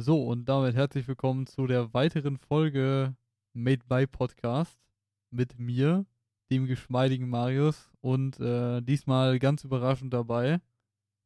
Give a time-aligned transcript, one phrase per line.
[0.00, 3.16] So, und damit herzlich willkommen zu der weiteren Folge
[3.52, 4.78] Made by Podcast
[5.30, 6.06] mit mir,
[6.52, 10.60] dem geschmeidigen Marius und äh, diesmal ganz überraschend dabei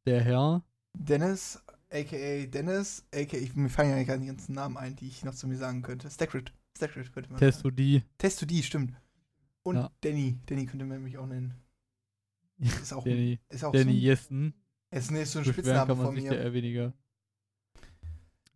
[0.07, 0.63] der Herr
[0.95, 5.07] Dennis, aka Dennis, aka, ich, mir fallen ja gar nicht die ganzen Namen ein, die
[5.07, 6.09] ich noch zu mir sagen könnte.
[6.09, 7.51] Stackrid, Stackrid könnte man sagen.
[7.51, 8.03] Testudi.
[8.17, 8.95] Testudi, stimmt.
[9.61, 9.91] Und Ja.
[10.01, 11.53] Danny, Danny könnte man mich auch nennen.
[12.57, 14.55] Ist auch, Danny, ist auch Danny so, Jessen.
[14.89, 16.31] ist nicht so ein Spitzname von mir.
[16.31, 16.93] eher weniger.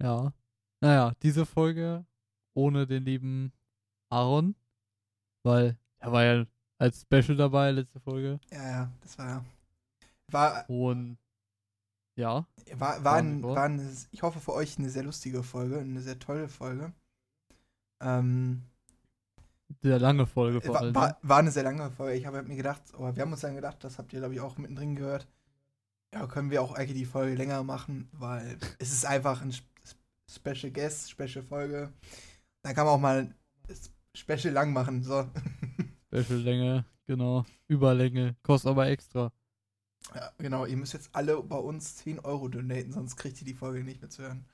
[0.01, 0.33] Ja.
[0.81, 2.05] Naja, diese Folge
[2.53, 3.51] ohne den lieben
[4.09, 4.55] Aaron,
[5.43, 6.45] weil er war ja
[6.77, 9.43] als Special dabei letzte Folge Ja, ja, das war,
[10.31, 11.17] war, und
[12.15, 16.01] ja, war, war, ein, war eine, ich hoffe für euch eine sehr lustige Folge, eine
[16.01, 16.93] sehr tolle Folge.
[18.01, 18.63] Ähm,
[19.81, 20.95] sehr lange Folge vor war, allem.
[20.95, 22.17] war, war eine sehr lange Folge.
[22.17, 24.41] Ich habe mir gedacht, oder wir haben uns dann gedacht, das habt ihr, glaube ich,
[24.41, 25.27] auch mittendrin gehört.
[26.13, 29.53] Ja, können wir auch eigentlich die Folge länger machen, weil es ist einfach ein
[30.29, 31.93] Special Guest, Special Folge.
[32.61, 33.33] Dann kann man auch mal
[34.13, 35.03] Special lang machen.
[35.03, 35.29] So.
[36.13, 37.45] Special Länge, genau.
[37.67, 39.31] Überlänge, kostet aber extra.
[40.15, 43.53] ja, genau, ihr müsst jetzt alle bei uns 10 Euro donaten, sonst kriegt ihr die
[43.53, 44.45] Folge nicht mehr zu hören.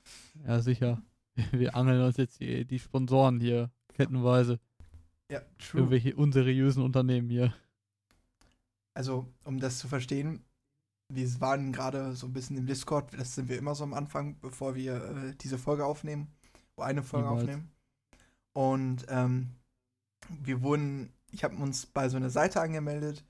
[0.46, 1.02] Ja, sicher.
[1.52, 4.60] Wir angeln uns jetzt die, die Sponsoren hier kettenweise.
[5.30, 5.80] Ja, true.
[5.80, 7.54] Irgendwelche unseriösen Unternehmen hier.
[8.92, 10.44] Also, um das zu verstehen,
[11.08, 14.38] wir waren gerade so ein bisschen im Discord, das sind wir immer so am Anfang,
[14.40, 16.28] bevor wir äh, diese Folge aufnehmen,
[16.76, 17.42] oder eine Folge Niemals.
[17.42, 17.70] aufnehmen.
[18.52, 19.50] Und ähm,
[20.28, 23.24] wir wurden, ich habe uns bei so einer Seite angemeldet,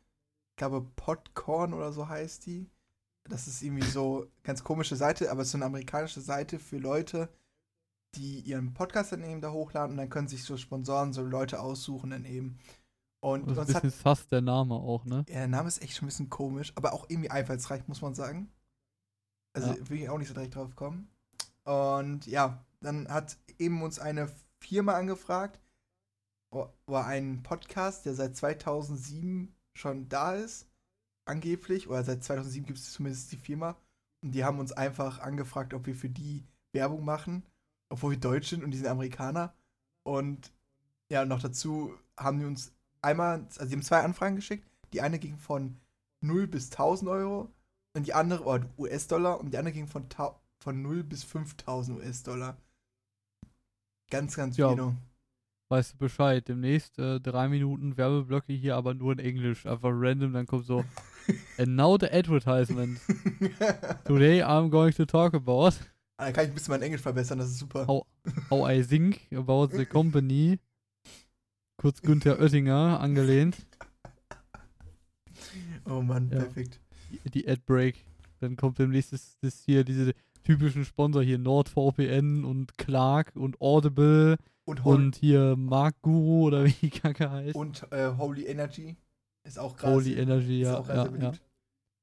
[0.51, 2.71] ich glaube Podcorn oder so heißt die.
[3.29, 6.77] Das ist irgendwie so ganz komische Seite, aber es ist so eine amerikanische Seite für
[6.77, 7.29] Leute,
[8.15, 11.61] die ihren Podcast dann eben da hochladen und dann können sich so Sponsoren, so Leute
[11.61, 12.59] aussuchen dann eben.
[13.25, 15.25] Und Das ist ein hat bisschen sass der Name auch, ne?
[15.29, 18.15] ja, der Name ist echt schon ein bisschen komisch, aber auch irgendwie einfallsreich, muss man
[18.15, 18.53] sagen.
[19.55, 19.89] Also Ja.
[19.89, 21.09] will ich auch nicht so direkt drauf kommen.
[21.65, 25.59] Und ja, dann hat eben uns eine Firma angefragt,
[26.51, 30.69] oder einen Podcast, der seit 2007 schon da ist,
[31.25, 33.75] angeblich, oder seit 2007 gibt es zumindest die Firma.
[34.23, 37.43] Und die haben uns einfach angefragt, ob wir für die Werbung machen,
[37.89, 39.55] obwohl wir Deutsch sind und die sind Amerikaner.
[40.03, 40.53] Und
[41.11, 42.71] ja, noch dazu haben die uns
[43.05, 44.67] einmal, also die haben zwei Anfragen geschickt.
[44.93, 45.77] Die eine ging von
[46.23, 47.49] 0 bis 1000 Euro
[47.95, 50.07] und die andere, oder US-Dollar, und die andere ging von,
[50.59, 52.57] von 0 bis 5000 US-Dollar.
[54.11, 54.75] Ganz, ganz Ja.
[54.75, 54.95] viel.
[55.71, 56.47] Weißt du Bescheid.
[56.47, 59.67] Demnächst äh, drei Minuten Werbeblöcke hier, aber nur in Englisch.
[59.67, 60.85] Einfach random, dann kommt so.
[61.59, 63.01] And now the advertisement.
[64.05, 65.73] Today I'm going to talk about
[66.19, 67.87] Da kann ich ein bisschen mein Englisch verbessern, das ist super.
[67.87, 68.07] How-
[68.51, 70.59] how I think about the company.
[71.77, 73.57] Kurz Günther Oettinger angelehnt.
[75.87, 76.39] Oh Mann, Ja.
[76.39, 76.81] perfekt.
[77.11, 78.05] Die- Die Adbreak.
[78.41, 80.13] Dann kommt demnächst das, das hier, diese
[80.43, 84.37] typischen Sponsor hier, NordVPN und Clark und Audible
[84.67, 87.55] Und, Hol und hier Mark Guru oder wie die Kacke heißt.
[87.55, 88.97] und äh, Holy Energy
[89.45, 90.83] ist auch gerade Holy Energy, ist ja.
[90.87, 91.33] ja, ja.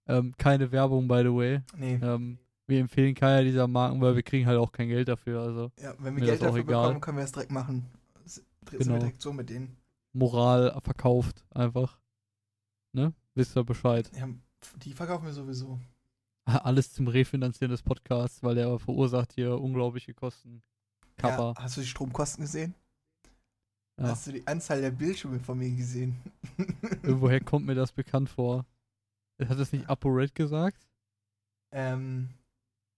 [0.07, 1.59] Ähm, keine Werbung, by the way.
[1.77, 5.41] Nee, Ähm, wir empfehlen keiner dieser Marken, weil wir kriegen halt auch kein Geld dafür.
[5.41, 6.83] Also ja, wenn wir Geld dafür egal.
[6.83, 7.85] bekommen, können wir es direkt machen.
[8.69, 8.99] Genau.
[8.99, 9.77] direkt so mit denen.
[10.13, 11.99] Moral verkauft einfach.
[12.93, 13.13] Ne?
[13.33, 14.11] Wisst ihr Bescheid.
[14.15, 14.29] Ja,
[14.83, 15.79] die verkaufen wir sowieso.
[16.45, 20.61] Alles zum Refinanzieren des Podcasts, weil der verursacht hier unglaubliche Kosten.
[21.17, 21.53] Kappa.
[21.57, 22.73] Ja, hast du die Stromkosten gesehen?
[23.97, 24.07] Ja.
[24.07, 26.17] Hast du die Anzahl der Bildschirme von mir gesehen?
[27.03, 28.65] Irgendwoher kommt mir das bekannt vor.
[29.39, 30.87] Hat das nicht ApoRed gesagt?
[31.71, 32.29] ähm,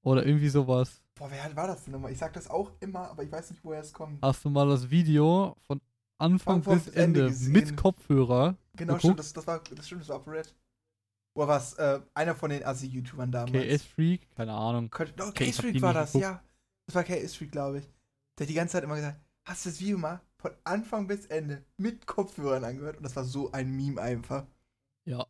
[0.02, 1.03] Oder irgendwie sowas.
[1.16, 2.12] Boah, wer war das denn nochmal?
[2.12, 4.22] Ich sag das auch immer, aber ich weiß nicht, woher es kommt.
[4.22, 5.82] Hast du mal das Video von
[6.18, 8.56] Anfang Anfang bis bis Ende Ende mit Kopfhörer?
[8.76, 10.50] Genau, stimmt, das, das war, das stimmt, das war Operate.
[11.36, 11.74] Oder was?
[11.74, 13.52] Äh, einer von den Assi-YouTubern damals.
[13.52, 14.30] KS Freak?
[14.36, 14.90] Keine Ahnung.
[14.90, 16.24] K-Street die war das, geguckt.
[16.24, 16.44] ja.
[16.86, 17.90] Das war K-Street, glaube ich.
[18.38, 21.26] Der hat die ganze Zeit immer gesagt, hast du das Video mal von Anfang bis
[21.28, 22.98] Ende mit Kopfhörern angehört?
[22.98, 24.46] Und das war so ein Meme einfach.
[25.06, 25.26] Ja.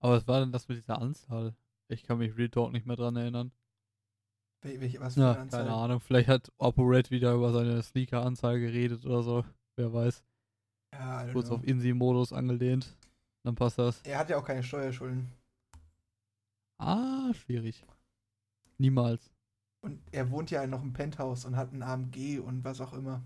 [0.00, 1.54] Aber was war denn das mit dieser Anzahl?
[1.88, 3.52] Ich kann mich Real Talk nicht mehr dran erinnern.
[4.66, 5.64] Wel welche, was für Ja, eine Anzahl?
[5.64, 6.00] keine Ahnung.
[6.00, 9.44] Vielleicht hat ApoRed wieder über seine Sneaker-Anzahl geredet oder so.
[9.76, 10.24] Wer weiß.
[10.92, 11.56] Ja, Kurz know.
[11.56, 12.96] auf Insi-Modus angelehnt.
[13.44, 14.00] Dann passt das.
[14.02, 15.30] Er hat ja auch keine Steuerschulden.
[16.78, 17.84] Ah, schwierig.
[18.78, 19.30] Niemals.
[19.82, 23.22] Und er wohnt ja noch im Penthouse und hat ein AMG und was auch immer.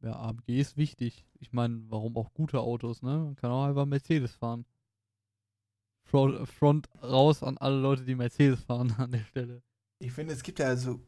[0.00, 1.24] Ja, AMG ist wichtig.
[1.40, 3.18] Ich meine, warum auch gute Autos, ne?
[3.18, 4.64] Man kann auch einfach Mercedes fahren.
[6.04, 9.62] Front, Front raus an alle Leute, die Mercedes fahren an der Stelle.
[10.00, 11.00] Ich finde, es gibt ja so.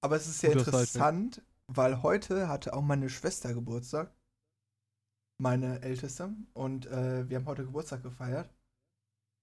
[0.00, 0.94] Aber es ist sehr Guter Sidefact.
[0.94, 4.14] interessant, weil heute hatte auch meine Schwester Geburtstag.
[5.36, 6.34] Meine älteste.
[6.54, 8.48] Und äh, wir haben heute Geburtstag gefeiert.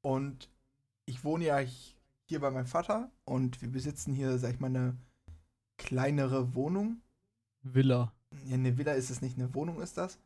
[0.01, 0.49] Und
[1.05, 1.59] ich wohne ja
[2.27, 4.97] hier bei meinem Vater und wir besitzen hier, sag ich mal, eine
[5.77, 7.01] kleinere Wohnung.
[7.61, 8.13] Villa.
[8.45, 10.19] Ja, eine Villa ist es nicht, eine Wohnung ist das.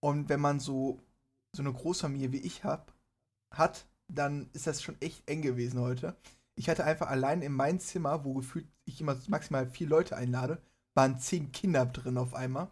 [0.00, 1.00] Und wenn man so,
[1.54, 2.92] so eine Großfamilie wie ich hab,
[3.50, 6.16] hat, dann ist das schon echt eng gewesen heute.
[6.56, 10.60] Ich hatte einfach allein in mein Zimmer, wo gefühlt ich immer maximal vier Leute einlade,
[10.94, 12.68] waren zehn Kinder drin auf einmal.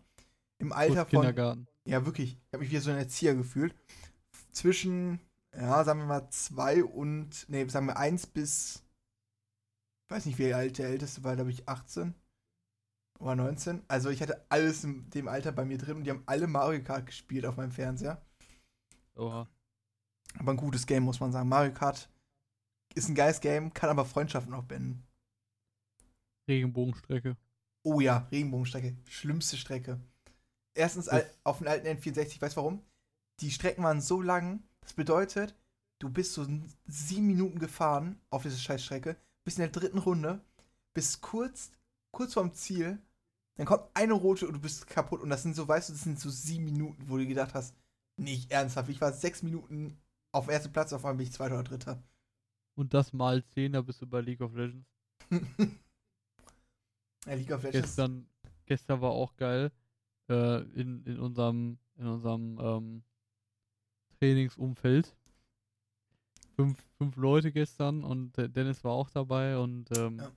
[0.58, 1.69] Im Alter Gut, von, Kindergarten.
[1.85, 3.75] ja wirklich, ich habe mich wie so ein Erzieher gefühlt.
[4.50, 5.20] Zwischen,
[5.59, 8.85] ja, sagen wir mal zwei und, nee, sagen wir eins bis,
[10.05, 12.15] ich weiß nicht, wie alt der Älteste war, glaube ich 18
[13.19, 13.83] oder 19.
[13.89, 16.83] Also ich hatte alles in dem Alter bei mir drin und die haben alle Mario
[16.83, 18.25] Kart gespielt auf meinem Fernseher.
[19.17, 19.49] Oha.
[20.39, 21.49] Aber ein gutes Game, muss man sagen.
[21.49, 22.09] Mario Kart
[22.95, 25.05] ist ein geiles Game, kann aber Freundschaften auch beenden.
[26.49, 27.37] Regenbogenstrecke.
[27.83, 28.97] Oh ja, Regenbogenstrecke.
[29.07, 30.01] Schlimmste Strecke.
[30.75, 31.09] Erstens
[31.43, 32.83] auf dem alten N64, weißt du warum?
[33.41, 35.55] Die Strecken waren so lang, das bedeutet,
[35.99, 36.46] du bist so
[36.87, 40.40] sieben Minuten gefahren auf diese Scheißstrecke, bist in der dritten Runde,
[40.94, 41.73] bist kurz,
[42.11, 42.99] kurz vorm Ziel,
[43.56, 45.20] dann kommt eine rote und du bist kaputt.
[45.20, 47.75] Und das sind so, weißt du, das sind so sieben Minuten, wo du gedacht hast,
[48.17, 48.88] nicht ernsthaft.
[48.88, 49.99] Ich war sechs Minuten
[50.32, 52.02] auf dem ersten Platz, auf einmal bin ich zweiter oder dritter.
[52.75, 54.88] Und das mal 10, da bist du bei League of Legends.
[57.26, 57.88] ja, League of Legends.
[57.88, 58.26] Gestern,
[58.64, 59.70] gestern war auch geil.
[60.31, 63.02] Äh, in, in unserem, in unserem ähm,
[64.19, 65.15] Trainingsumfeld.
[66.56, 70.32] Fünf, fünf Leute gestern und Dennis war auch dabei und ähm, Ja.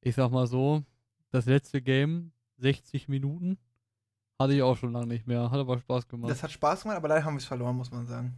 [0.00, 0.82] ich sag mal so,
[1.30, 3.58] das letzte Game, 60 Minuten,
[4.38, 5.50] hatte ich auch schon lange nicht mehr.
[5.50, 6.30] Hat aber Spaß gemacht.
[6.30, 8.34] Das hat Spaß gemacht, aber leider haben wir es verloren, muss man sagen.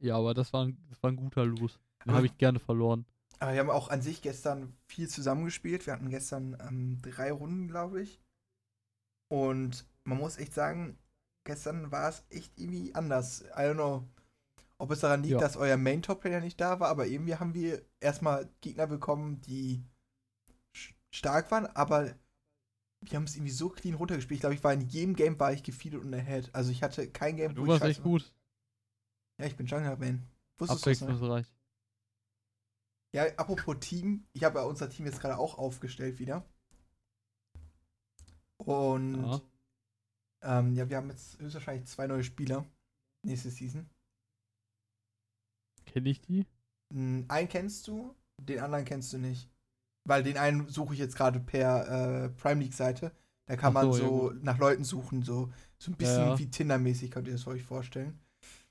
[0.00, 1.78] ja, aber das war, ein- das war ein guter Lose.
[2.04, 3.04] Den Aber- habe ich gerne verloren.
[3.38, 5.86] Aber wir haben auch an sich gestern viel zusammengespielt.
[5.86, 8.20] Wir hatten gestern ähm, drei Runden, glaube ich.
[9.28, 10.98] Und man muss echt sagen,
[11.44, 13.42] gestern war es echt irgendwie anders.
[13.56, 14.04] I don't know,
[14.78, 15.38] ob es daran liegt, Ja.
[15.40, 19.82] dass euer Main-Top-Player nicht da war, aber irgendwie haben wir erstmal Gegner bekommen, die
[21.10, 22.14] stark waren, aber
[23.02, 24.36] wir haben es irgendwie so clean runtergespielt.
[24.36, 26.50] Ich glaube, ich war in jedem Game war ich gefeedet und ahead.
[26.54, 28.32] Also ich hatte kein Game, Du warst echt gut.
[29.38, 30.22] Ja, ich bin Jungle Man.
[30.58, 31.06] Wusstest du das, ne?
[31.08, 31.46] Abwechslungsreich.
[33.12, 36.44] Ja, apropos Team, ich habe ja unser Team jetzt gerade auch aufgestellt wieder.
[38.58, 39.40] Und Ja.
[40.42, 42.64] Ähm, ja, wir haben jetzt höchstwahrscheinlich zwei neue Spieler
[43.24, 43.88] nächste Season.
[45.84, 46.46] Kenne ich die?
[46.92, 49.48] Hm, Einen kennst du, den anderen kennst du nicht.
[50.04, 53.12] Weil den einen suche ich jetzt gerade per äh, Prime League Seite.
[53.46, 56.38] Da kann Ach man so, ja, so nach Leuten suchen, so, so ein bisschen Ja.
[56.38, 58.18] wie Tinder-mäßig, könnt ihr das euch vorstellen.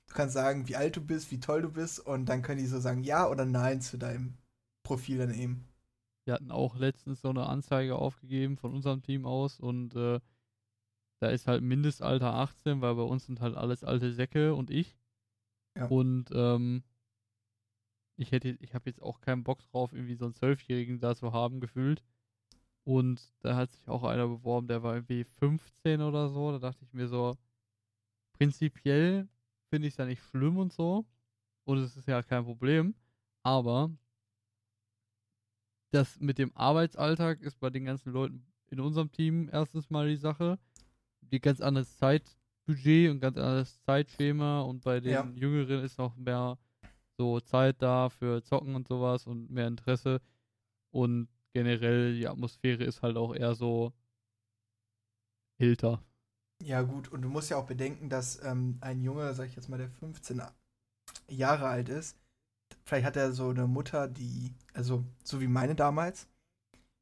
[0.08, 2.66] Du kannst sagen, wie alt du bist, wie toll du bist und dann können die
[2.66, 4.36] so sagen ja oder nein zu deinem
[4.82, 5.68] Profil dann eben.
[6.24, 10.20] Wir hatten auch letztens so eine Anzeige aufgegeben von unserem Team aus und äh,
[11.20, 14.96] da ist halt Mindestalter 18, weil bei uns sind halt alles alte Säcke und ich.
[15.76, 15.86] Ja.
[15.86, 16.82] Und ähm,
[18.16, 21.32] ich hätte, ich habe jetzt auch keinen Bock drauf, irgendwie so einen Zwölfjährigen da zu
[21.32, 22.02] haben, gefühlt.
[22.84, 26.52] Und da hat sich auch einer beworben, der war irgendwie 15 oder so.
[26.52, 27.36] Da dachte ich mir so,
[28.32, 29.28] prinzipiell
[29.68, 31.04] finde ich es ja nicht schlimm und so.
[31.64, 32.94] Und es ist ja kein Problem.
[33.42, 33.90] Aber
[35.92, 40.16] das mit dem Arbeitsalltag ist bei den ganzen Leuten in unserem Team erstens mal die
[40.16, 40.58] Sache.
[41.32, 45.24] Die ganz anderes Zeitbudget und ganz anderes Zeitschema und bei den Ja.
[45.34, 46.58] Jüngeren ist noch mehr
[47.18, 50.20] so Zeit da für Zocken und sowas und mehr Interesse.
[50.90, 53.92] Und generell die Atmosphäre ist halt auch eher so
[55.58, 56.02] älter.
[56.62, 59.68] Ja, gut, und du musst ja auch bedenken, dass ähm, ein Junge, sag ich jetzt
[59.68, 60.42] mal, der 15
[61.28, 62.16] Jahre alt ist,
[62.84, 66.28] vielleicht hat er so eine Mutter, die, also so wie meine damals,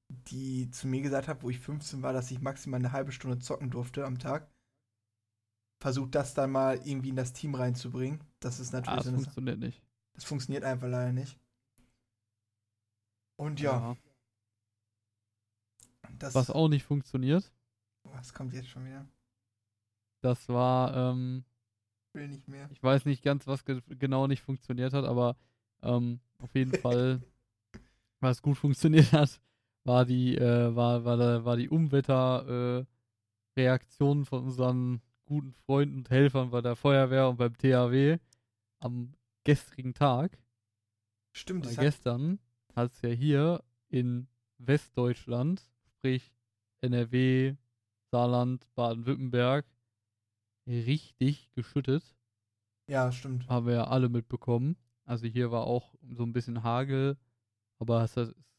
[0.08, 3.38] die zu mir gesagt hat, wo ich 15 war, dass ich maximal eine halbe Stunde
[3.38, 4.48] zocken durfte am Tag.
[5.80, 8.20] Versucht das dann mal irgendwie in das Team reinzubringen.
[8.40, 9.24] Das ist Ah, natürlich das so eine Sache.
[9.24, 9.82] funktioniert nicht.
[10.14, 11.38] Das funktioniert einfach leider nicht.
[13.36, 13.96] Und ja,
[16.18, 16.34] das.
[16.34, 17.52] Was auch nicht funktioniert,
[18.04, 19.06] Was kommt jetzt schon wieder?
[20.20, 21.44] das war, ähm,
[22.12, 22.68] Will nicht mehr.
[22.70, 25.36] ich weiß nicht ganz, was ge genau nicht funktioniert hat, aber
[25.82, 27.22] ähm, auf jeden Fall,
[28.20, 29.40] was gut funktioniert hat,
[29.88, 32.86] war die, äh, war, war, da, war die Umwetterreaktion
[33.56, 38.18] äh, von unseren guten Freunden und Helfern bei der Feuerwehr und beim THW
[38.78, 39.14] am
[39.44, 40.38] gestrigen Tag.
[41.32, 42.38] Stimmt, Weil gestern
[42.76, 44.28] hat es ja hier in
[44.58, 46.32] Westdeutschland, sprich
[46.82, 47.56] NRW,
[48.10, 49.66] Saarland, Baden-Württemberg,
[50.66, 52.14] richtig geschüttet.
[52.86, 53.48] ja, stimmt.
[53.48, 54.76] Haben wir ja alle mitbekommen.
[55.04, 57.16] Also hier war auch so ein bisschen Hagel,
[57.78, 58.16] aber es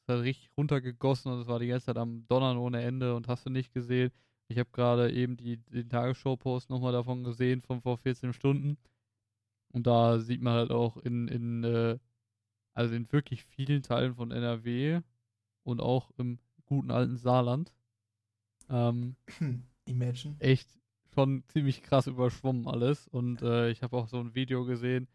[0.10, 3.46] hat, richtig runtergegossen und es war die ganze Zeit am Donnern ohne Ende und hast
[3.46, 4.12] du nicht gesehen.
[4.48, 8.78] Ich habe gerade eben die, den Tagesschau-Post nochmal davon gesehen, von vor 14 Stunden.
[9.72, 12.00] Und da sieht man halt auch in, in äh,
[12.74, 15.02] also in wirklich vielen Teilen von NRW
[15.64, 17.74] und auch im guten alten Saarland,
[18.70, 19.16] ähm,
[19.86, 20.36] Imagine.
[20.40, 20.70] echt
[21.14, 23.08] schon ziemlich krass überschwommen alles.
[23.08, 25.08] Und äh, ich habe auch so ein Video gesehen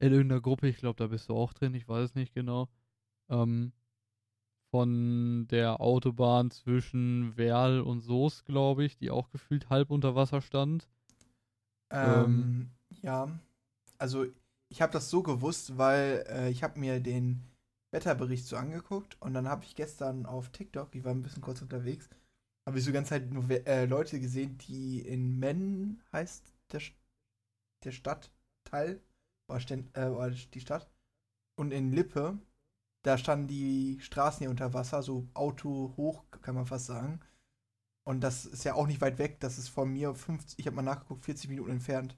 [0.00, 2.68] in irgendeiner Gruppe, ich glaube, da bist du auch drin, ich weiß es nicht genau,
[3.28, 3.72] ähm,
[4.72, 10.40] von der Autobahn zwischen Werl und Soest, glaube ich, die auch gefühlt halb unter Wasser
[10.40, 10.88] stand.
[11.90, 12.70] Ähm,
[13.02, 13.28] ja,
[13.98, 14.24] also
[14.70, 17.42] ich habe das so gewusst, weil äh, ich habe mir den
[17.90, 21.60] Wetterbericht so angeguckt und dann habe ich gestern auf TikTok, ich war ein bisschen kurz
[21.60, 22.08] unterwegs,
[22.66, 26.80] habe ich so ganz halt nur äh, Leute gesehen, die in Men heißt der,
[27.84, 29.02] der Stadtteil
[29.48, 29.60] oder,
[29.92, 30.90] äh, oder die Stadt
[31.56, 32.38] und in Lippe,
[33.02, 37.20] da standen die Straßen hier unter Wasser, so Auto hoch, kann man fast sagen.
[38.04, 40.76] Und das ist ja auch nicht weit weg, das ist von mir 50, ich habe
[40.76, 42.16] mal nachgeguckt, 40 Minuten entfernt.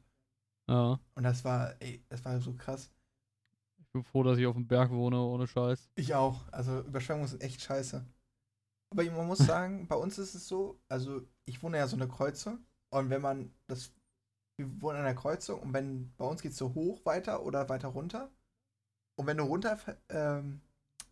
[0.68, 2.90] Ja, Und das war, ey, das war so krass.
[3.78, 5.90] ich bin froh, dass ich auf dem Berg wohne, ohne Scheiß.
[5.96, 6.48] Ich auch.
[6.52, 8.04] Also Überschwemmungen sind echt scheiße.
[8.90, 12.08] Aber man muss sagen, bei uns ist es so, also ich wohne ja so eine
[12.08, 13.92] Kreuzung und wenn man das,
[14.56, 17.68] wir wohnen an der Kreuzung und wenn, bei uns geht es so hoch weiter oder
[17.68, 18.30] weiter runter
[19.16, 20.62] und wenn du runter, ähm,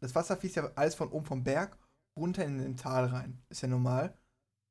[0.03, 1.79] das Wasser fließt ja alles von oben vom Berg
[2.19, 3.41] runter in den Tal rein.
[3.49, 4.17] Ist ja normal.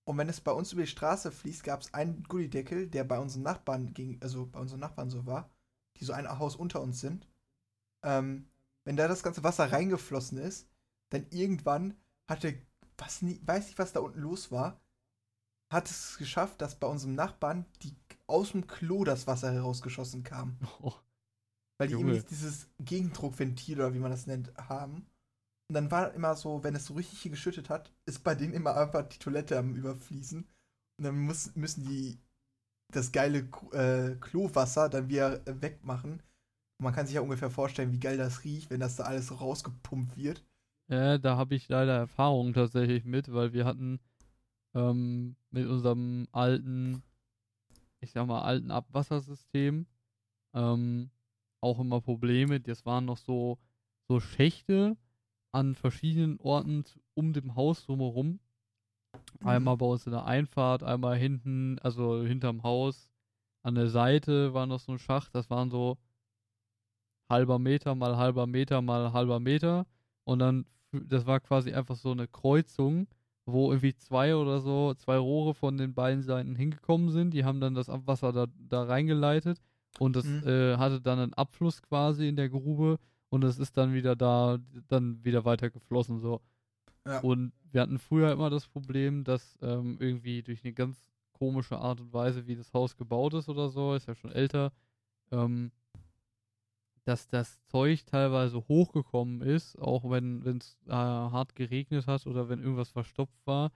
[0.04, 3.20] Und wenn es bei uns über die Straße fließt, gab es einen Gullideckel, der bei
[3.20, 5.50] unseren Nachbarn ging, also bei unseren Nachbarn so war,
[5.98, 7.28] die so ein Haus unter uns sind.
[8.04, 8.50] Ähm,
[8.84, 10.68] wenn da das ganze Wasser reingeflossen ist,
[11.10, 11.96] dann irgendwann
[12.28, 12.60] hatte,
[12.98, 14.82] was nie, weiß nicht, was da unten los war,
[15.72, 17.96] hat es geschafft, dass bei unserem Nachbarn die
[18.28, 20.58] aus dem Klo das Wasser herausgeschossen kam.
[20.82, 20.94] Oh,
[21.78, 22.14] Weil die eben Junge.
[22.14, 25.08] nicht dieses Gegendruckventil oder wie man das nennt, haben.
[25.72, 28.54] Und dann war immer so, wenn es so richtig hier geschüttet hat, ist bei denen
[28.54, 30.40] immer einfach die Toilette am Überfließen.
[30.98, 32.20] Und dann muss, müssen die
[32.90, 36.22] das geile äh, Klowasser dann wieder äh, wegmachen.
[36.78, 39.40] Und man kann sich ja ungefähr vorstellen, wie geil das riecht, wenn das da alles
[39.40, 40.44] rausgepumpt wird.
[40.90, 44.02] Äh, da habe ich leider Erfahrungen tatsächlich mit, weil wir hatten
[44.74, 47.02] ähm, mit unserem alten,
[48.02, 49.86] ich sag mal, alten Abwassersystem
[50.54, 51.12] ähm,
[51.62, 52.60] auch immer Probleme.
[52.60, 53.58] Das waren noch so,
[54.10, 54.98] so Schächte
[55.52, 58.40] an verschiedenen Orten um dem Haus drumherum.
[59.44, 63.10] Einmal bei uns in der Einfahrt, einmal hinten, also hinterm Haus.
[63.64, 65.98] An der Seite war noch so ein Schacht, das waren so
[67.30, 69.86] halber Meter mal halber Meter mal halber Meter.
[70.24, 73.08] Und dann, das war quasi einfach so eine Kreuzung,
[73.46, 77.34] wo irgendwie zwei oder so, zwei Rohre von den beiden Seiten hingekommen sind.
[77.34, 79.62] Die haben dann das Abwasser da, da reingeleitet
[80.00, 80.48] und das Mhm.
[80.48, 82.98] äh, hatte dann einen Abfluss quasi in der Grube
[83.32, 84.60] und es ist dann wieder da,
[84.90, 86.42] dann wieder weiter geflossen so.
[87.08, 87.22] Ja.
[87.22, 92.02] Und wir hatten früher immer das Problem, dass ähm, irgendwie durch eine ganz komische Art
[92.02, 94.74] und Weise, wie das Haus gebaut ist oder so, ist ja schon älter,
[95.32, 95.72] ähm,
[97.06, 102.62] dass das Zeug teilweise hochgekommen ist, auch wenn es äh, hart geregnet hat oder wenn
[102.62, 103.72] irgendwas verstopft war,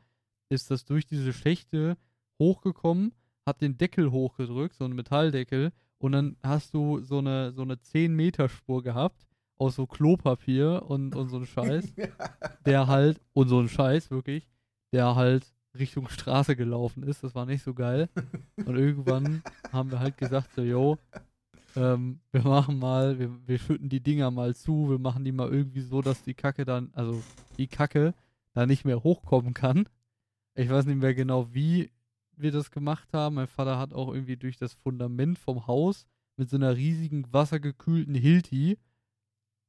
[0.50, 1.98] ist das durch diese Schächte
[2.40, 3.14] hochgekommen,
[3.46, 7.76] hat den Deckel hochgedrückt, so einen Metalldeckel, und dann hast du so eine, so eine
[7.76, 9.26] 10-Meter-Spur gehabt
[9.58, 11.94] aus so Klopapier und, und so ein Scheiß,
[12.66, 14.48] der halt, und so ein Scheiß wirklich,
[14.92, 17.24] der halt Richtung Straße gelaufen ist.
[17.24, 18.10] Das war nicht so geil.
[18.66, 20.98] Und irgendwann haben wir halt gesagt, so, yo,
[21.76, 25.52] ähm, wir machen mal, wir, wir schütten die Dinger mal zu, wir machen die mal
[25.52, 27.22] irgendwie so, dass die Kacke dann, also
[27.58, 28.14] die Kacke
[28.54, 29.88] da nicht mehr hochkommen kann.
[30.56, 31.92] Ich weiß nicht mehr genau, wie
[32.38, 33.36] wir das gemacht haben.
[33.36, 36.06] Mein Vater hat auch irgendwie durch das Fundament vom Haus
[36.38, 38.78] mit so einer riesigen wassergekühlten Hilti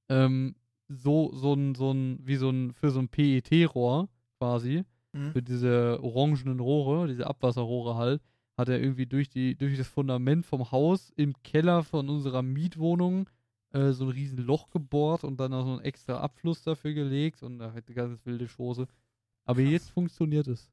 [0.08, 0.54] ähm,
[0.88, 4.08] so, so ein, so ein, wie so ein, für so ein PET-Rohr
[4.38, 5.32] quasi, Mhm.
[5.32, 8.20] für diese orangenen Rohre, diese Abwasserrohre halt,
[8.58, 13.28] hat er irgendwie durch, die, durch das Fundament vom Haus im Keller von unserer Mietwohnung
[13.72, 17.42] äh, so ein riesen Loch gebohrt und dann noch so einen extra Abfluss dafür gelegt
[17.42, 18.86] und da halt eine ganz wilde Chose.
[19.44, 19.70] Aber Krass.
[19.72, 20.70] jetzt funktioniert es.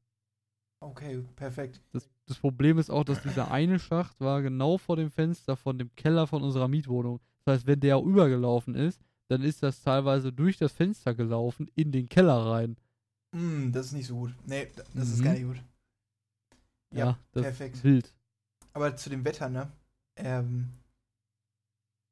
[0.80, 1.80] Okay, perfekt.
[1.92, 5.78] Das, das Problem ist auch, dass dieser eine Schacht war genau vor dem Fenster von
[5.78, 7.20] dem Keller von unserer Mietwohnung.
[7.44, 11.92] Das heißt, wenn der übergelaufen ist, dann ist das teilweise durch das Fenster gelaufen in
[11.92, 12.76] den Keller rein.
[13.32, 14.34] Mm, das ist nicht so gut.
[14.46, 15.38] Nee, das ist gar Mhm.
[15.38, 15.64] nicht gut.
[16.90, 17.76] Ja, Ja, das perfekt.
[17.76, 18.14] ist wild.
[18.72, 19.70] Aber zu dem Wetter, ne?
[20.16, 20.68] Ähm,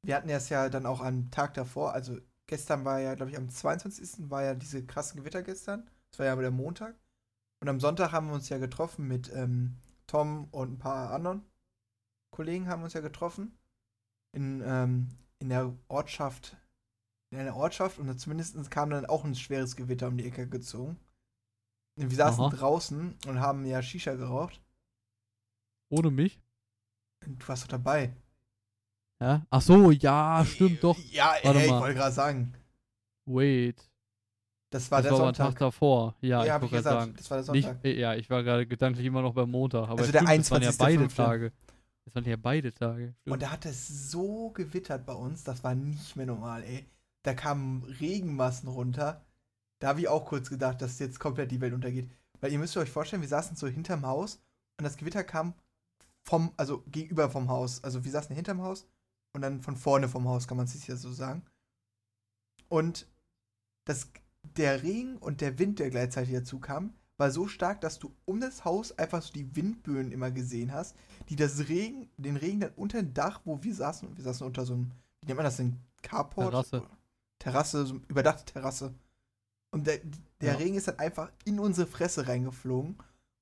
[0.01, 2.17] wir hatten es ja dann auch am Tag davor, also
[2.47, 4.29] gestern war ja, glaube ich, am 22.
[4.29, 5.89] war ja diese krassen Gewitter gestern.
[6.11, 6.95] Das war ja aber der Montag.
[7.61, 9.77] Und am Sonntag haben wir uns ja getroffen mit ähm,
[10.07, 11.45] Tom und ein paar anderen
[12.31, 13.57] Kollegen haben uns ja getroffen.
[14.33, 16.57] In, ähm, in der Ortschaft.
[17.33, 20.99] In einer Ortschaft und zumindest kam dann auch ein schweres Gewitter um die Ecke gezogen.
[21.99, 22.55] Und wir saßen Aha.
[22.55, 24.61] draußen und haben ja Shisha geraucht.
[25.89, 26.39] Ohne mich?
[27.25, 28.13] Du warst doch dabei.
[29.19, 29.45] Ja?
[29.49, 30.97] Ach so, ja, stimmt doch.
[31.11, 32.53] Ja, Warte ey, ich wollte gerade sagen.
[33.25, 33.89] Wait.
[34.69, 35.59] Das war das der war ein Tag Sonntag.
[35.59, 36.15] davor.
[36.21, 36.99] Ja, ja, ich wollte gerade gesagt.
[37.01, 37.13] sagen.
[37.17, 37.85] Das war der Nicht, Sonntag.
[37.85, 39.89] äh, ja, ich war gerade gedanklich immer noch beim Montag.
[39.89, 40.77] Aber Also der stimmt, das waren ja 21.05..
[40.77, 41.51] beide Tage.
[42.05, 43.15] Das waren ja beide Tage.
[43.21, 43.33] Stimmt.
[43.33, 46.85] Und da hat es so gewittert bei uns, das war nicht mehr normal, ey.
[47.23, 49.25] Da kamen Regenmassen runter.
[49.79, 52.09] Da habe ich auch kurz gedacht, dass jetzt komplett die Welt untergeht.
[52.41, 54.41] Weil ihr müsst euch vorstellen, wir saßen so hinterm Haus
[54.77, 55.53] und das Gewitter kam
[56.23, 57.83] vom, also gegenüber vom Haus.
[57.83, 58.85] Also wir saßen hinterm Haus
[59.33, 61.43] und dann von vorne vom Haus, kann man sich ja so sagen.
[62.69, 63.07] Und
[63.85, 64.09] das,
[64.57, 68.41] der Regen und der Wind, der gleichzeitig dazu kam, war so stark, dass du um
[68.41, 70.95] das Haus einfach so die Windböen immer gesehen hast,
[71.29, 74.65] die das Regen, den Regen dann unter dem Dach, wo wir saßen, wir saßen unter
[74.65, 76.49] so einem, wie nennt man das denn, Carport?
[76.49, 76.83] Terrasse.
[77.43, 78.93] Terrasse, so überdachte Terrasse.
[79.71, 79.99] Und der,
[80.41, 80.57] der Ja.
[80.59, 82.97] Regen ist dann einfach in unsere Fresse reingeflogen.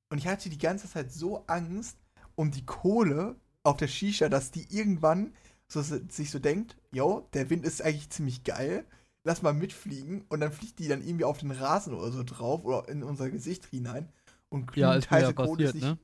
[0.09, 1.97] Und ich hatte die ganze Zeit so Angst
[2.35, 5.33] um die Kohle auf der Shisha, dass die irgendwann
[5.67, 8.85] so, sich so denkt, yo, der Wind ist eigentlich ziemlich geil,
[9.23, 10.25] lass mal mitfliegen.
[10.29, 13.29] Und dann fliegt die dann irgendwie auf den Rasen oder so drauf oder in unser
[13.29, 14.09] Gesicht hinein.
[14.49, 15.85] Und ja, glühend ist mir ja heiße Kohle passiert, nicht.
[15.85, 15.97] ne?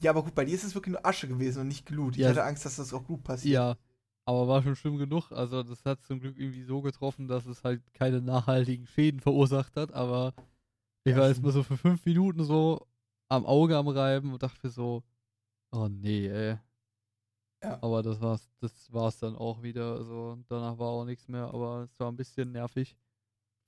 [0.00, 2.16] Ja, aber gut, bei dir ist es wirklich nur Asche gewesen und nicht Glut.
[2.16, 2.28] Ich Ja.
[2.28, 3.54] hatte Angst, dass das auch Glut passiert.
[3.54, 3.76] Ja,
[4.26, 5.30] aber war schon schlimm genug.
[5.30, 9.76] Also das hat zum Glück irgendwie so getroffen, dass es halt keine nachhaltigen Schäden verursacht
[9.76, 9.92] hat.
[9.92, 10.34] Aber
[11.04, 11.46] ich war stimmt.
[11.46, 12.86] erstmal so für fünf Minuten so
[13.28, 15.04] am Auge am Reiben und dachte so,
[15.72, 16.58] oh nee, ey.
[17.62, 17.78] Ja.
[17.82, 19.94] Aber das war's, das war's dann auch wieder.
[19.94, 22.96] Also danach war auch nichts mehr, aber es war ein bisschen nervig.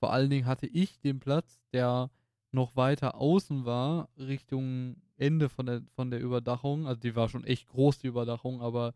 [0.01, 2.11] Vor allen Dingen hatte ich den Platz, der
[2.51, 6.89] noch weiter außen war, Richtung Ende von der, von der Überdachung.
[6.89, 8.95] Also die war schon echt groß, die Überdachung, aber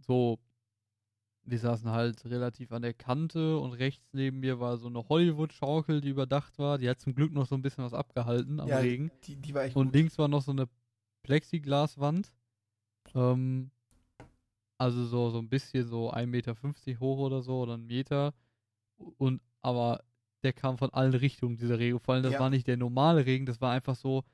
[0.00, 0.38] so,
[1.46, 6.00] wir saßen halt relativ an der Kante und rechts neben mir war so eine Hollywood-Schaukel,
[6.00, 6.76] die überdacht war.
[6.78, 9.10] Die hat zum Glück noch so ein bisschen was abgehalten am Ja, Regen.
[9.24, 9.94] Die, die war echt Und gut.
[9.94, 10.68] links war noch so eine
[11.22, 12.32] Plexiglaswand.
[13.14, 13.70] Ähm,
[14.78, 16.54] also so, so ein bisschen so 1,50 Meter
[17.00, 18.34] hoch oder so oder ein Meter.
[19.18, 20.02] Und aber
[20.42, 21.98] der kam von allen Richtungen, dieser Regen.
[22.00, 22.40] Vor allem, das Ja.
[22.40, 24.24] war nicht der normale Regen, das war einfach so,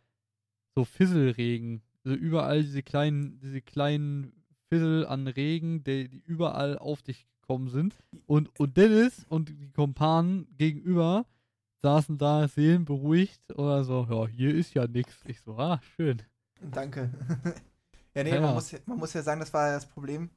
[0.74, 1.82] so Fisselregen.
[2.04, 4.41] Also überall diese kleinen, diese kleinen
[4.72, 7.94] Fissel an Regen, die, die überall auf dich gekommen sind.
[8.24, 11.26] Und, und Dennis und die Kumpanen gegenüber
[11.82, 15.14] saßen da seelenberuhigt oder so, ja, hier ist ja nichts.
[15.26, 16.22] Ich so, ah, schön.
[16.62, 17.10] Danke.
[18.14, 20.30] ja, nee, Ja, Man, muss, ja- man muss ja sagen, das war ja das Problem.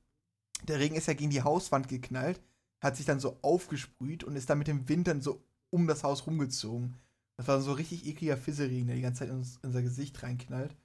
[0.68, 2.42] Der Regen ist ja gegen die Hauswand geknallt,
[2.82, 6.04] hat sich dann so aufgesprüht und ist dann mit dem Wind dann so um das
[6.04, 6.96] Haus rumgezogen.
[7.38, 10.76] Das war so richtig ekliger Fisselregen, der die ganze Zeit in unser Gesicht reinknallt.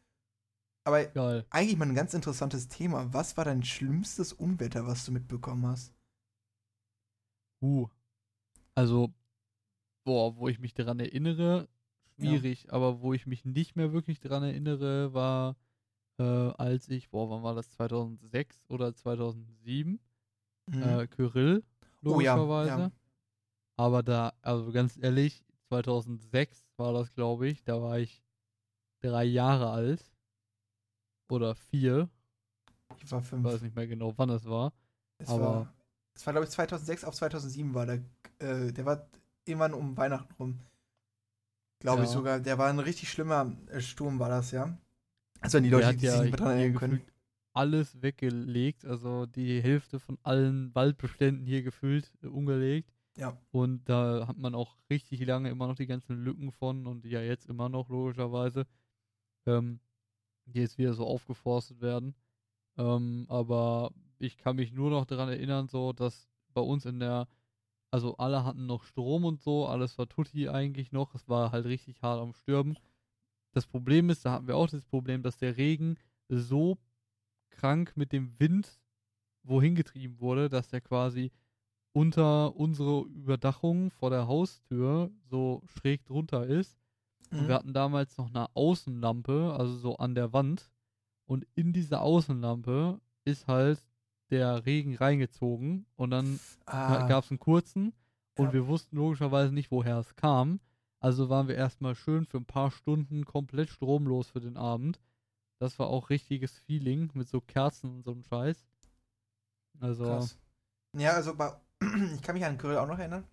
[0.84, 1.44] Aber Geil.
[1.50, 3.12] eigentlich mal ein ganz interessantes Thema.
[3.12, 5.94] Was war dein schlimmstes Unwetter, was du mitbekommen hast?
[7.62, 7.88] Uh.
[8.74, 9.12] Also,
[10.04, 11.68] boah, wo ich mich daran erinnere,
[12.16, 15.56] schwierig, aber wo ich mich nicht mehr wirklich daran erinnere, war,
[16.18, 20.00] äh, als ich, boah, wann war das, 2006 oder 2007,
[20.66, 20.82] Mhm.
[20.82, 21.62] äh, Kyrill,
[22.04, 22.80] Oh ja, logischerweise.
[22.82, 22.92] ja.
[23.76, 28.22] Aber da, also ganz ehrlich, 2006 war das, glaube ich, da war ich
[29.00, 30.09] drei Jahre alt.
[31.30, 32.08] Oder vier,
[33.02, 33.44] ich war ich fünf.
[33.44, 34.72] weiß nicht mehr genau, wann es war.
[35.18, 35.74] Es aber- war,
[36.14, 38.02] es war glaube ich, 2006 auf 2007 war der,
[38.38, 39.06] äh, der war
[39.44, 40.58] irgendwann um Weihnachten rum.
[41.80, 42.14] Glaube ich Ja.
[42.14, 42.40] sogar.
[42.40, 44.76] Der war ein richtig schlimmer äh, Sturm, war das, ja?
[45.40, 47.00] Also an die Leute, die ja sich nicht mehr dran erinnern können.
[47.54, 52.92] alles weggelegt, also die Hälfte von allen Waldbeständen hier gefüllt, äh, umgelegt.
[53.16, 53.36] Ja.
[53.50, 57.20] Und da hat man auch richtig lange immer noch die ganzen Lücken von und ja
[57.22, 58.66] jetzt immer noch logischerweise,
[59.46, 59.80] ähm,
[60.52, 62.14] die jetzt wieder so aufgeforstet werden.
[62.78, 67.28] Ähm, aber ich kann mich nur noch daran erinnern, so dass bei uns in der,
[67.90, 71.66] also alle hatten noch Strom und so, alles war tutti eigentlich noch, es war halt
[71.66, 72.78] richtig hart am Stürmen.
[73.52, 75.96] Das Problem ist, da hatten wir auch das Problem, dass der Regen
[76.28, 76.78] so
[77.50, 78.80] krank mit dem Wind
[79.42, 81.32] wohin getrieben wurde, dass der quasi
[81.92, 86.78] unter unsere Überdachung vor der Haustür so schräg drunter ist.
[87.30, 87.48] Und Mhm.
[87.48, 90.70] wir hatten damals noch eine Außenlampe, also so an der Wand.
[91.26, 93.84] Und in diese Außenlampe ist halt
[94.30, 95.86] der Regen reingezogen.
[95.96, 97.92] Und dann ah, gab es einen kurzen.
[98.36, 98.52] Und Ja.
[98.54, 100.60] wir wussten logischerweise nicht, woher es kam.
[100.98, 105.00] Also waren wir erstmal schön für ein paar Stunden komplett stromlos für den Abend.
[105.58, 108.64] Das war auch richtiges Feeling mit so Kerzen und so einem Scheiß.
[109.80, 110.04] Also.
[110.04, 110.36] Krass.
[110.96, 111.52] Ja, also bei,
[112.14, 113.24] ich kann mich an Kyrill auch noch erinnern.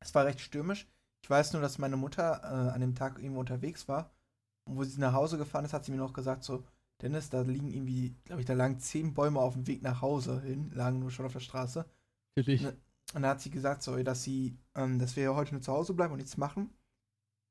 [0.00, 0.86] Es war recht stürmisch.
[1.22, 4.10] Ich weiß nur, dass meine Mutter äh, an dem Tag irgendwo unterwegs war.
[4.64, 6.64] Und wo sie nach Hause gefahren ist, hat sie mir noch gesagt, so,
[7.02, 10.40] Dennis, da liegen irgendwie, glaube ich, da lagen zehn Bäume auf dem Weg nach Hause
[10.42, 11.86] hin, lagen nur schon auf der Straße.
[12.36, 12.62] Natürlich.
[12.62, 12.76] Ne,
[13.14, 15.94] und da hat sie gesagt, so, dass sie, ähm, dass wir heute nur zu Hause
[15.94, 16.70] bleiben und nichts machen.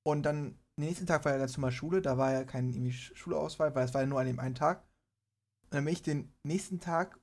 [0.03, 2.93] Und dann, den nächsten Tag war ja ganz normal Schule, da war ja kein irgendwie
[2.93, 4.83] Schulauswahl, weil es war ja nur an dem einen Tag.
[5.63, 7.19] Und dann bin ich den nächsten Tag,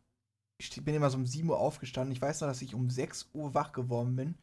[0.58, 2.12] ich bin immer so um 7 Uhr aufgestanden.
[2.12, 4.36] Ich weiß noch, dass ich um 6 Uhr wach geworden bin.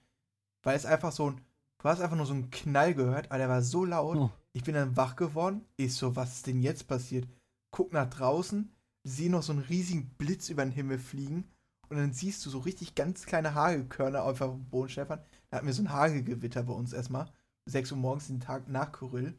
[0.63, 1.41] Weil es einfach so ein,
[1.83, 4.17] du hast einfach nur so einen Knall gehört, aber der war so laut.
[4.17, 4.31] Oh.
[4.53, 5.65] Ich bin dann wach geworden.
[5.77, 7.27] Ich so, was ist denn jetzt passiert?
[7.71, 8.71] Guck nach draußen,
[9.03, 11.45] sehe noch so einen riesigen Blitz über den Himmel fliegen.
[11.89, 15.21] Und dann siehst du so richtig ganz kleine Hagelkörner auf dem Boden, Stefan.
[15.49, 17.31] Da hatten wir so ein Hagelgewitter bei uns erstmal.
[17.65, 19.37] 6 Uhr morgens, den Tag nach Kyrill.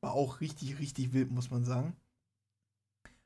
[0.00, 1.96] War auch richtig, richtig wild, muss man sagen.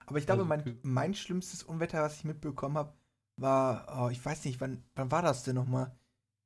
[0.06, 2.92] Aber ich glaube, Also, mein, mein schlimmstes Unwetter, was ich mitbekommen habe,
[3.36, 5.94] war, oh, ich weiß nicht, wann, wann war das denn nochmal?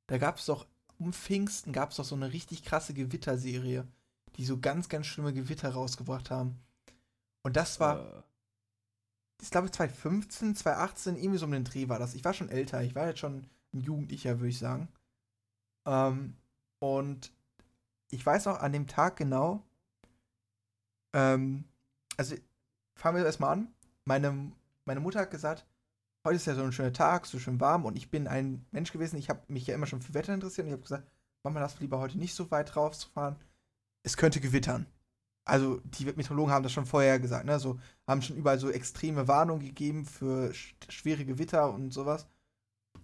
[0.07, 0.65] Da gab es doch,
[0.99, 3.87] um Pfingsten gab es doch so eine richtig krasse Gewitterserie,
[4.37, 6.59] die so ganz, ganz schlimme Gewitter rausgebracht haben.
[7.43, 8.23] Und das war, Äh,
[9.41, 12.15] ich glaube 2015, 2018, irgendwie so um den Dreh war das.
[12.15, 14.87] Ich war schon älter, ich war jetzt schon ein Jugendlicher, würde ich sagen.
[15.85, 16.35] Ähm,
[16.79, 17.31] und
[18.11, 19.63] ich weiß auch an dem Tag genau,
[21.13, 21.65] ähm,
[22.17, 22.35] also
[22.95, 23.73] fangen wir erstmal an.
[24.05, 24.51] Meine,
[24.85, 25.65] meine Mutter hat gesagt,
[26.25, 28.91] heute ist ja so ein schöner Tag, so schön warm und ich bin ein Mensch
[28.91, 31.07] gewesen, ich habe mich ja immer schon für Wetter interessiert und ich habe gesagt,
[31.43, 33.37] Mama, lass lieber heute nicht so weit rausfahren.
[34.03, 34.87] Es könnte gewittern.
[35.45, 37.59] Also die Meteorologen haben das schon vorher gesagt, ne?
[37.59, 42.27] So haben schon überall so extreme Warnungen gegeben für sch schwere Gewitter und sowas.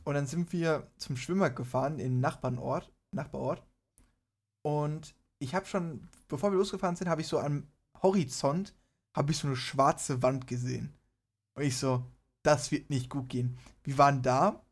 [0.03, 3.63] Und dann sind wir zum Schwimmbad gefahren in den Nachbarort, Nachbarort.
[4.63, 7.67] Und ich habe schon, bevor wir losgefahren sind, habe ich so am
[8.01, 8.73] Horizont
[9.15, 10.93] habe ich so eine schwarze Wand gesehen.
[11.55, 12.05] Und ich so,
[12.43, 13.57] das wird nicht gut gehen.
[13.83, 14.63] Wir waren da,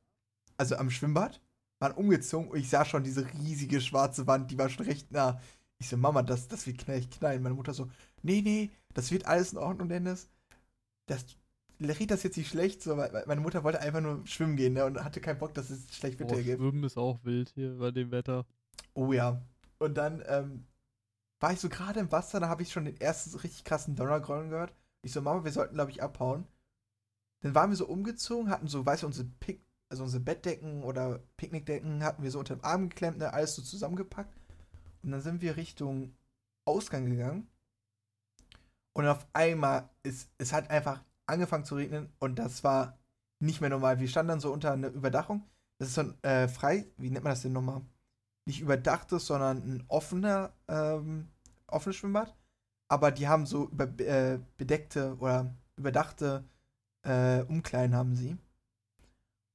[0.58, 1.41] also am Schwimmbad,
[1.79, 5.39] waren umgezogen und ich sah schon diese riesige schwarze Wand, die war schon recht nah.
[5.77, 7.41] Ich so, Mama, das, das wird knall, knallen.
[7.41, 7.89] Meine Mutter so,
[8.21, 10.29] nee, nee, das wird alles in Ordnung, Dennis.
[11.05, 11.25] Das,
[11.79, 14.86] riecht das jetzt nicht schlecht, so, weil meine Mutter wollte einfach nur schwimmen gehen, ne,
[14.86, 16.60] und hatte keinen Bock, dass es schlecht Wetter gibt.
[16.60, 18.45] Schwimmen ist auch wild hier bei dem Wetter.
[18.93, 19.41] Oh ja.
[19.77, 20.65] Und dann ähm,
[21.39, 24.49] war ich so gerade im Wasser, da habe ich schon den ersten richtig krassen Donnergrollen
[24.49, 24.73] gehört.
[25.01, 26.45] Ich so, Mama, wir sollten, glaube ich, abhauen.
[27.41, 31.19] Dann waren wir so umgezogen, hatten so, weißt du, unsere Pick, also unsere Bettdecken oder
[31.38, 34.36] Picknickdecken hatten wir so unter dem Arm geklemmt, ne, alles so zusammengepackt.
[35.04, 36.13] Und dann sind wir Richtung
[36.65, 37.47] Ausgang gegangen.
[38.93, 42.97] Und auf einmal ist es hat einfach angefangen zu regnen und das war
[43.39, 43.99] nicht mehr normal.
[43.99, 45.43] Wir standen dann so unter einer Überdachung.
[45.78, 47.82] Das ist so ein äh, frei, wie nennt man das denn nochmal?
[48.45, 51.30] Nicht überdachtes, sondern ein offener, ähm,
[51.67, 52.36] offenes Schwimmbad.
[52.89, 56.43] Aber die haben so über, äh, bedeckte oder überdachte
[57.10, 58.38] äh, Umkleiden haben sie.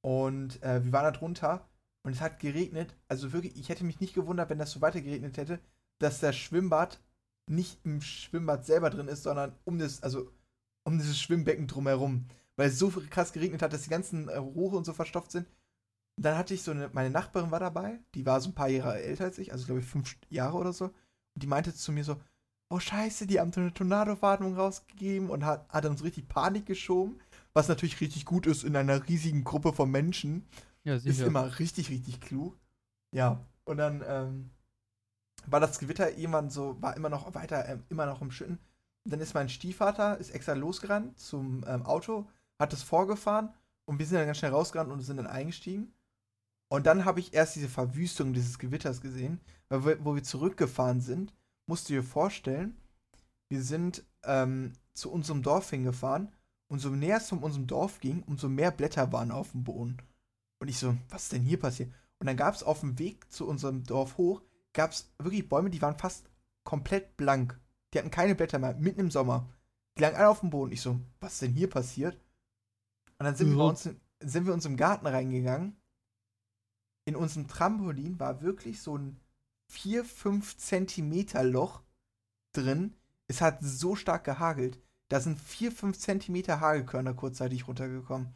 [0.01, 1.67] Und äh, wir waren da drunter
[2.03, 2.95] und es hat geregnet.
[3.07, 5.59] Also wirklich, ich hätte mich nicht gewundert, wenn das so weiter geregnet hätte,
[5.97, 6.99] dass das Schwimmbad
[7.47, 10.31] nicht im Schwimmbad selber drin ist, sondern um das, also
[10.83, 12.25] um dieses Schwimmbecken drumherum.
[12.55, 15.47] Weil es so krass geregnet hat, dass die ganzen äh, Rohre und so verstopft sind.
[16.17, 18.69] Und dann hatte ich so eine, meine Nachbarin war dabei, die war so ein paar
[18.69, 20.85] Jahre älter als ich, also glaube ich fünf Jahre oder so.
[20.85, 22.17] Und die meinte zu mir so,
[22.69, 27.19] oh scheiße, die haben so eine Tornado-Warnung rausgegeben und hat, hat so richtig Panik geschoben.
[27.55, 30.45] Was natürlich richtig gut ist in einer riesigen Gruppe von Menschen.
[30.83, 31.25] Ja, Ist sicher.
[31.25, 32.57] immer richtig, richtig klug.
[33.11, 34.49] Ja, und dann ähm,
[35.47, 38.59] war das Gewitter irgendwann so, war immer noch weiter, ähm, immer noch im Schütten.
[39.05, 42.27] Und dann ist mein Stiefvater, ist extra losgerannt zum ähm, Auto,
[42.59, 43.53] hat es vorgefahren
[43.85, 45.93] und wir sind dann ganz schnell rausgerannt und sind dann eingestiegen.
[46.67, 49.39] Und dann habe ich erst diese Verwüstung dieses Gewitters gesehen,
[49.69, 51.33] weil wir, wo wir zurückgefahren sind,
[51.67, 52.75] musst du dir vorstellen,
[53.49, 56.33] wir sind ähm, zu unserem Dorf hingefahren
[56.67, 59.97] und so näher es zu unserem Dorf ging, umso mehr Blätter waren auf dem Boden.
[60.59, 61.91] Und ich so, was ist denn hier passiert?
[62.19, 64.41] Und dann gab es auf dem Weg zu unserem Dorf hoch,
[64.73, 66.29] gab es wirklich Bäume, die waren fast
[66.63, 67.59] komplett blank.
[67.93, 69.47] Die hatten keine Blätter mehr, mitten im Sommer.
[69.97, 70.71] Die lagen alle auf dem Boden.
[70.71, 72.15] Ich so, was ist denn hier passiert?
[73.19, 73.69] Und dann sind, wir, bei Ja.
[73.69, 75.77] uns, in- sind wir uns im Garten reingegangen.
[77.05, 79.19] In unserem Trampolin war wirklich so ein
[79.71, 81.83] 4, 5 Zentimeter Loch
[82.53, 82.95] drin.
[83.27, 84.79] Es hat so stark gehagelt.
[85.09, 88.33] Da sind 4, 5 Zentimeter Hagelkörner kurzzeitig runtergekommen.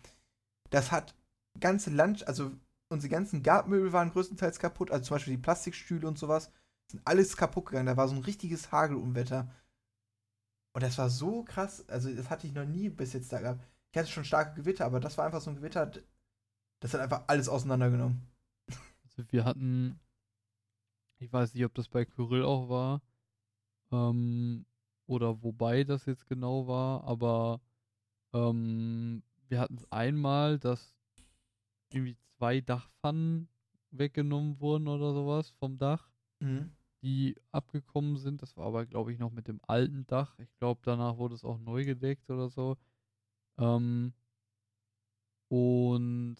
[0.69, 1.15] Das hat
[1.59, 2.51] ganze Land, also
[2.89, 6.51] unsere ganzen Gartenmöbel waren größtenteils kaputt, also zum Beispiel die Plastikstühle und sowas,
[6.87, 7.87] sind alles kaputt gegangen.
[7.87, 9.51] Da war so ein richtiges Hagelunwetter.
[10.73, 13.65] Und das war so krass, also das hatte ich noch nie bis jetzt da gehabt.
[13.91, 15.91] Ich hatte schon starke Gewitter, aber das war einfach so ein Gewitter,
[16.79, 18.21] das hat einfach alles auseinandergenommen.
[19.03, 19.99] Also wir hatten
[21.19, 23.01] Ich weiß nicht, ob das bei Kyrill auch war.
[23.91, 24.65] Ähm,
[25.09, 27.61] oder wobei das jetzt genau war, aber
[28.31, 30.95] ähm, wir hatten es einmal, dass
[31.91, 33.49] irgendwie zwei Dachpfannen
[33.89, 36.71] weggenommen wurden oder sowas vom Dach, Mhm.
[37.01, 38.43] die abgekommen sind.
[38.43, 40.37] Das war aber, glaube ich, noch mit dem alten Dach.
[40.37, 42.77] Ich glaube, danach wurde es auch neu gedeckt oder so.
[43.57, 44.13] Ähm,
[45.47, 46.37] und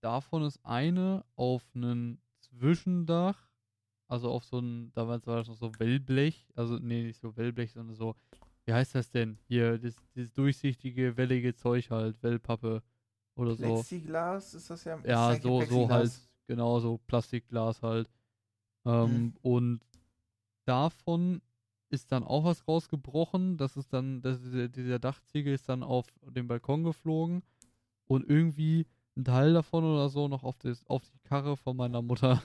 [0.00, 3.50] davon ist eine auf einen Zwischendach,
[4.08, 7.72] also auf so ein, damals war das noch so Wellblech, also nee, nicht so Wellblech,
[7.72, 8.14] sondern so,
[8.64, 9.38] wie heißt das denn?
[9.48, 12.82] Hier, das, dieses durchsichtige, wellige Zeug halt, Wellpappe
[13.36, 13.62] oder so.
[13.62, 14.96] Plexiglas ist das ja.
[14.96, 16.12] ist Ja, so, so halt,
[16.46, 18.08] genau, so Plastikglas halt.
[18.84, 19.34] Ähm, Mhm.
[19.42, 19.80] Und
[20.64, 21.42] davon
[21.90, 23.56] ist dann auch was rausgebrochen.
[23.56, 27.42] Das ist dann, das, dieser, dieser Dachziegel ist dann auf den Balkon geflogen
[28.06, 32.02] und irgendwie ein Teil davon oder so noch auf, das, auf die Karre von meiner
[32.02, 32.42] Mutter,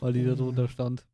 [0.00, 0.68] weil die da drunter Mhm.
[0.68, 1.06] stand.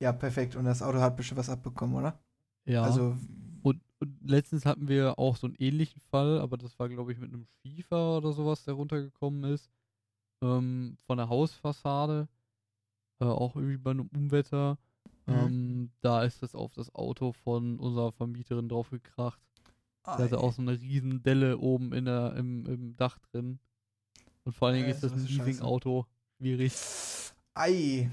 [0.00, 0.56] Ja, perfekt.
[0.56, 2.18] Und das Auto hat bestimmt was abbekommen, oder?
[2.66, 2.82] Ja.
[2.82, 3.16] Also,
[3.62, 7.18] Und, und letztens hatten wir auch so einen ähnlichen Fall, aber das war, glaube ich,
[7.18, 9.70] mit einem Schiefer oder sowas, der runtergekommen ist.
[10.42, 12.28] Ähm, von der Hausfassade.
[13.20, 14.76] Äh, auch irgendwie bei einem Unwetter.
[15.26, 15.34] Mhm.
[15.34, 19.40] Ähm, da ist das auf das Auto von unserer Vermieterin drauf gekracht.
[20.04, 23.58] ah, Der hatte auch so eine riesen Delle oben in der, im, im Dach drin.
[24.44, 25.26] Und vor allen Dingen Ja, ist das ein.
[25.26, 26.06] Leasing-Auto.
[26.38, 26.72] Schwierig.
[27.56, 28.10] Ei.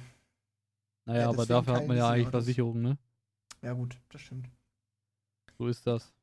[1.05, 2.31] Naja, Ja, aber dafür hat man ja eigentlich Leasing-Autos.
[2.31, 2.97] Versicherung, ne?
[3.61, 4.49] Ja, gut, das stimmt.
[5.57, 6.13] So ist das.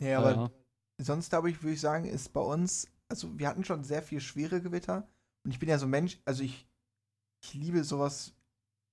[0.00, 0.50] Ja, aber ja.
[0.98, 4.20] sonst glaube ich, würde ich sagen, ist bei uns, also wir hatten schon sehr viel
[4.20, 5.08] schwere Gewitter
[5.44, 6.68] und ich bin ja so ein Mensch, also ich,
[7.42, 8.34] ich liebe sowas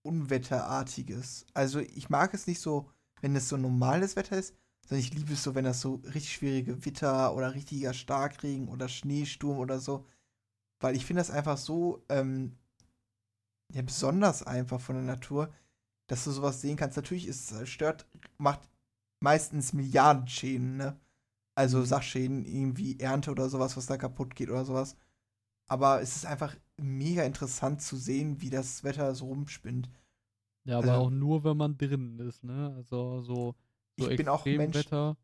[0.03, 1.45] Unwetterartiges.
[1.53, 4.55] Also ich mag es nicht so, wenn es so normales Wetter ist,
[4.87, 8.87] sondern ich liebe es so, wenn das so richtig schwierige Gewitter oder richtiger Starkregen oder
[8.87, 10.05] Schneesturm oder so,
[10.79, 12.55] weil ich finde das einfach so ähm,
[13.73, 15.53] ja, besonders einfach von der Natur,
[16.07, 16.97] dass du sowas sehen kannst.
[16.97, 18.69] Natürlich ist es stört, macht
[19.19, 20.99] meistens Milliarden Schäden, ne?
[21.55, 21.85] Also Mhm.
[21.85, 24.97] Sachschäden, irgendwie Ernte oder sowas, was da kaputt geht oder sowas.
[25.67, 29.89] Aber es ist einfach mega interessant zu sehen, wie das Wetter so rumspinnt.
[30.65, 32.73] Ja, aber Also- auch nur, wenn man drinnen ist, ne?
[32.75, 33.55] Also so,
[33.97, 35.17] so Ich bin auch Mensch- Extremwetter.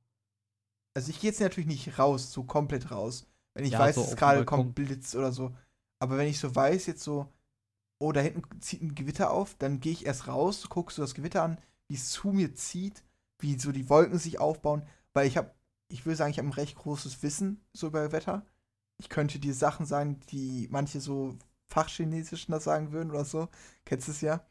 [0.95, 3.27] Also ich gehe jetzt natürlich nicht raus, so komplett raus.
[3.53, 5.55] Wenn ich Ja, weiß, so es gerade kommt Blitz oder so.
[5.99, 7.27] Aber wenn ich so weiß, jetzt so,
[8.01, 11.13] oh, da hinten zieht ein Gewitter auf, dann gehe ich erst raus, guckst du das
[11.13, 13.03] Gewitter an, wie es zu mir zieht,
[13.39, 14.83] wie so die Wolken sich aufbauen,
[15.13, 15.53] weil ich habe,
[15.87, 18.45] ich will sagen, ich habe ein recht großes Wissen so über Wetter.
[18.97, 21.37] Ich könnte dir Sachen sagen, die manche so
[21.69, 23.49] Fachchinesischen das sagen würden oder so.
[23.85, 24.45] Kennst du es ja?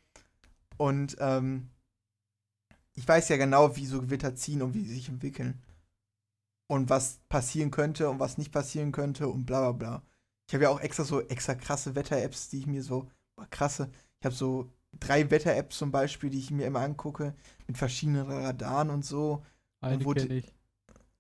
[0.76, 1.70] Und ähm,
[2.94, 5.62] ich weiß ja genau, wie so Gewitter ziehen und wie sie sich entwickeln.
[6.68, 10.02] Und was passieren könnte und was nicht passieren könnte und bla bla bla.
[10.48, 13.08] Ich habe ja auch extra so extra krasse Wetter-Apps, die ich mir so,
[13.50, 17.35] krasse, ich habe so drei Wetter-Apps zum Beispiel, die ich mir immer angucke,
[17.66, 19.42] mit verschiedenen Radaren und so.
[19.81, 20.53] Eine kenne ich.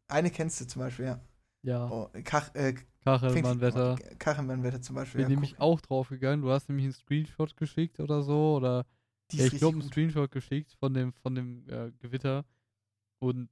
[0.08, 1.20] Eine kennst du zum Beispiel, ja.
[1.62, 3.96] Ja, Oh, Kach, äh, Kachelmann-Wetter.
[4.18, 5.18] Kachelmann-Wetter zum Beispiel.
[5.22, 6.42] Bin ja, nämlich auch drauf gegangen.
[6.42, 8.56] Du hast nämlich einen Screenshot geschickt oder so.
[8.56, 8.86] Oder
[9.32, 9.88] ja, ich glaube, einen.
[9.88, 12.44] Screenshot geschickt von dem, von dem äh, Gewitter.
[13.20, 13.48] Und,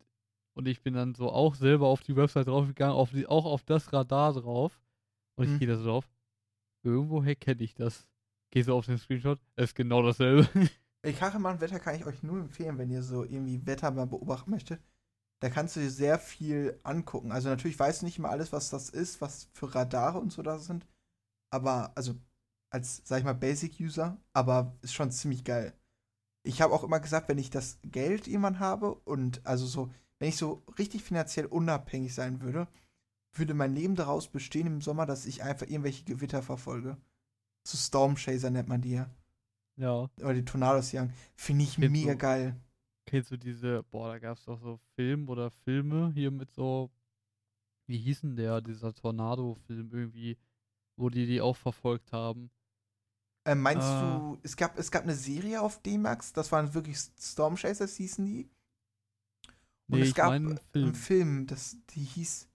[0.54, 3.62] und ich bin dann so auch selber auf die Website draufgegangen, auf die, auch auf
[3.62, 4.80] das Radar drauf.
[5.36, 5.58] Und ich Hm.
[5.60, 6.10] gehe da so drauf.
[6.82, 8.08] Irgendwoher kenne ich das.
[8.50, 9.38] Geh so auf den Screenshot.
[9.56, 10.48] Ist genau dasselbe.
[11.02, 14.80] Ey, Kachelmann-Wetter kann ich euch nur empfehlen, wenn ihr so irgendwie Wetter mal beobachten möchtet.
[15.40, 17.30] Da kannst du dir sehr viel angucken.
[17.30, 20.42] Also natürlich weißt du nicht immer alles, was das ist, was für Radare und so
[20.42, 20.86] da sind.
[21.50, 22.14] Aber, also,
[22.70, 25.72] als, sag ich mal, Basic-User, aber ist schon ziemlich geil.
[26.42, 30.28] Ich habe auch immer gesagt, wenn ich das Geld irgendwann habe und also so, wenn
[30.28, 32.66] ich so richtig finanziell unabhängig sein würde,
[33.34, 36.96] würde mein Leben daraus bestehen im Sommer, dass ich einfach irgendwelche Gewitter verfolge.
[37.68, 39.10] So Storm Chaser nennt man die ja
[39.76, 40.08] ja.
[40.20, 41.12] oder die Tornados jagen.
[41.36, 42.56] Finde ich Kennst mega du- geil.
[43.04, 46.90] Kennst du diese, boah, da gab es doch so Film oder Filme hier mit so,
[47.86, 50.36] wie hieß denn der, dieser Tornado-Film irgendwie,
[50.96, 52.50] wo die die auch verfolgt haben.
[53.46, 54.18] Ähm, meinst Ah.
[54.18, 58.24] du, es gab, es gab eine Serie auf D-Max, das waren wirklich Storm Chasers, hießen
[58.26, 58.48] die.
[59.88, 60.94] Und Nee, es gab einen einen Film.
[60.94, 62.47] Film, das, die hieß.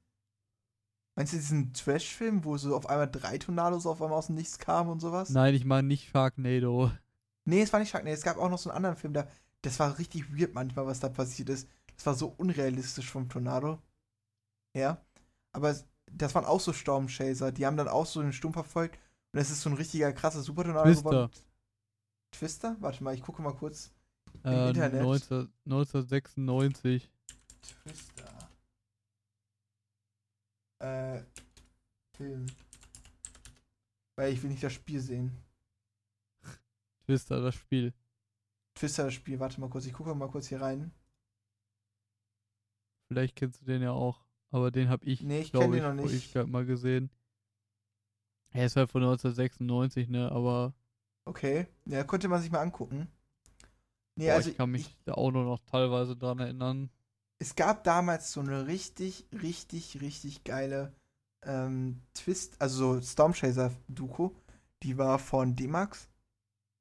[1.16, 4.58] Meinst du diesen Trash-Film, wo so auf einmal drei Tornados auf einmal aus dem Nichts
[4.58, 5.30] kamen und sowas?
[5.30, 6.92] Nein, ich meine nicht Sharknado.
[7.46, 8.16] Nee, es war nicht Sharknado.
[8.16, 9.28] Es gab auch noch so einen anderen Film, da,
[9.62, 11.68] das war richtig weird manchmal, was da passiert ist.
[11.96, 13.80] Das war so unrealistisch vom Tornado.
[14.76, 15.02] Ja.
[15.52, 15.76] Aber
[16.12, 17.52] das waren auch so Storm Chaser.
[17.52, 19.00] Die haben dann auch so einen Sturm verfolgt.
[19.32, 21.10] Und es ist so ein richtiger krasser Supertornado Twister.
[21.10, 21.32] geworden.
[22.32, 22.76] Twister?
[22.80, 23.92] Warte mal, ich gucke mal kurz.
[24.44, 25.04] Äh, Internet.
[25.04, 27.10] 19, 1996.
[27.62, 28.43] Twister.
[30.84, 31.24] Äh,
[32.18, 32.46] Film.
[34.16, 35.32] Weil ich will nicht das Spiel sehen.
[37.06, 37.94] Twister, das Spiel.
[38.76, 40.92] Twister das Spiel, warte mal kurz, ich gucke mal kurz hier rein.
[43.08, 44.26] Vielleicht kennst du den ja auch.
[44.52, 45.94] Aber den habe ich, Nee, ich glaube ich, noch.
[45.98, 47.10] Ewigkeit mal gesehen.
[48.52, 50.32] Er ist halt von 1996, ne?
[50.32, 50.74] Aber
[51.26, 53.08] Okay, ja, konnte man sich mal angucken.
[54.16, 56.92] Nee, boah, also ich kann mich da auch nur noch teilweise dran erinnern.
[57.44, 60.94] Es gab damals so eine richtig, richtig, richtig geile
[61.46, 64.30] ähm, Twist, also so Storm Chaser Doku,
[64.82, 66.08] die war von D-Max.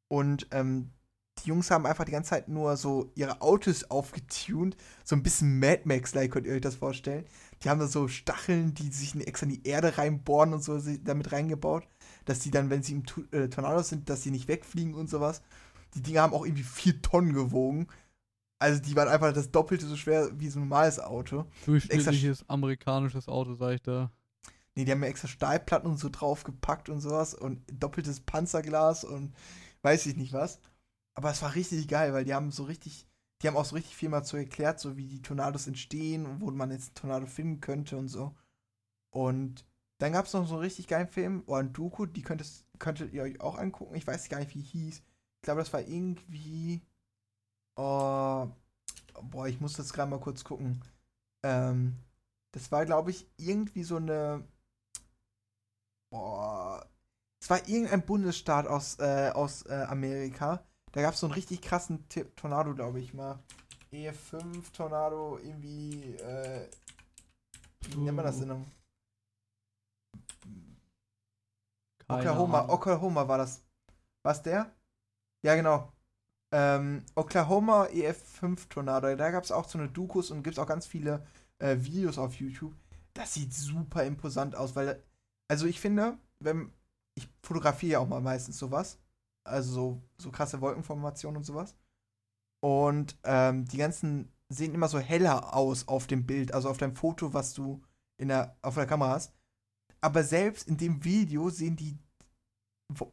[0.07, 0.93] Und ähm,
[1.41, 5.59] die Jungs haben einfach die ganze Zeit nur so ihre Autos aufgetunt, so ein bisschen
[5.59, 7.27] Mad Max-like, könnt ihr euch das vorstellen.
[7.65, 11.33] Die haben da so Stacheln, die sich extra in die Erde reinbohren und so damit
[11.33, 11.89] reingebaut,
[12.25, 15.43] dass die dann, wenn sie im äh, Tornado sind, dass sie nicht wegfliegen und sowas.
[15.95, 17.89] Die Dinger haben auch irgendwie vier Tonnen gewogen.
[18.63, 21.47] Also die waren einfach das Doppelte so schwer wie so ein normales Auto.
[21.67, 24.13] Durchschnittliches amerikanisches Auto, sag ich da.
[24.77, 29.35] Nee, die haben ja extra Stahlplatten und so draufgepackt und sowas und doppeltes Panzerglas und
[29.83, 30.61] weiß ich nicht was.
[31.15, 33.09] Aber es war richtig geil, weil die haben so richtig,
[33.43, 36.41] die haben auch so richtig viel mal so erklärt, so wie die Tornados entstehen und
[36.41, 38.33] wo man jetzt einen Tornado finden könnte und so.
[39.11, 39.67] Und
[39.99, 43.13] dann gab es noch so einen richtig geilen Film, oh, ein Doku, die könntest, könntet
[43.13, 43.97] ihr euch auch angucken.
[43.97, 44.99] Ich weiß gar nicht, wie hieß.
[44.99, 46.81] Ich glaube, das war irgendwie.
[47.77, 48.49] Oh,
[49.23, 50.83] boah, ich muss das gerade mal kurz gucken.
[51.45, 51.99] Ähm,
[52.53, 54.45] das war, glaube ich, irgendwie so eine.
[56.11, 56.87] Boah.
[57.43, 60.65] Es war irgendein Bundesstaat aus, äh, aus äh, Amerika.
[60.93, 63.41] Da gab es so einen richtig krassen Ti- Tornado, glaube ich mal.
[63.93, 66.15] E5 Tornado, irgendwie.
[66.17, 66.69] Äh,
[67.89, 68.65] wie nennt man das denn?
[72.07, 72.69] Keine Oklahoma, Ahnung.
[72.69, 73.65] Oklahoma war das.
[74.25, 74.73] Was der?
[75.43, 75.93] Ja, genau.
[76.53, 79.15] Ähm, Oklahoma EF5 Tornado.
[79.17, 81.27] Da gab es auch so eine Dokus und gibt es auch ganz viele
[81.59, 82.75] äh, Videos auf YouTube.
[83.15, 85.03] Das sieht super imposant aus, weil,
[85.49, 86.71] also ich finde, wenn,
[87.15, 88.99] ich fotografiere ja auch mal meistens sowas.
[89.45, 91.75] Also so, so krasse Wolkenformationen und sowas.
[92.61, 96.95] Und ähm, die ganzen sehen immer so heller aus auf dem Bild, also auf deinem
[96.95, 97.83] Foto, was du
[98.19, 99.33] in der, auf der Kamera hast.
[100.01, 101.99] Aber selbst in dem Video sehen die,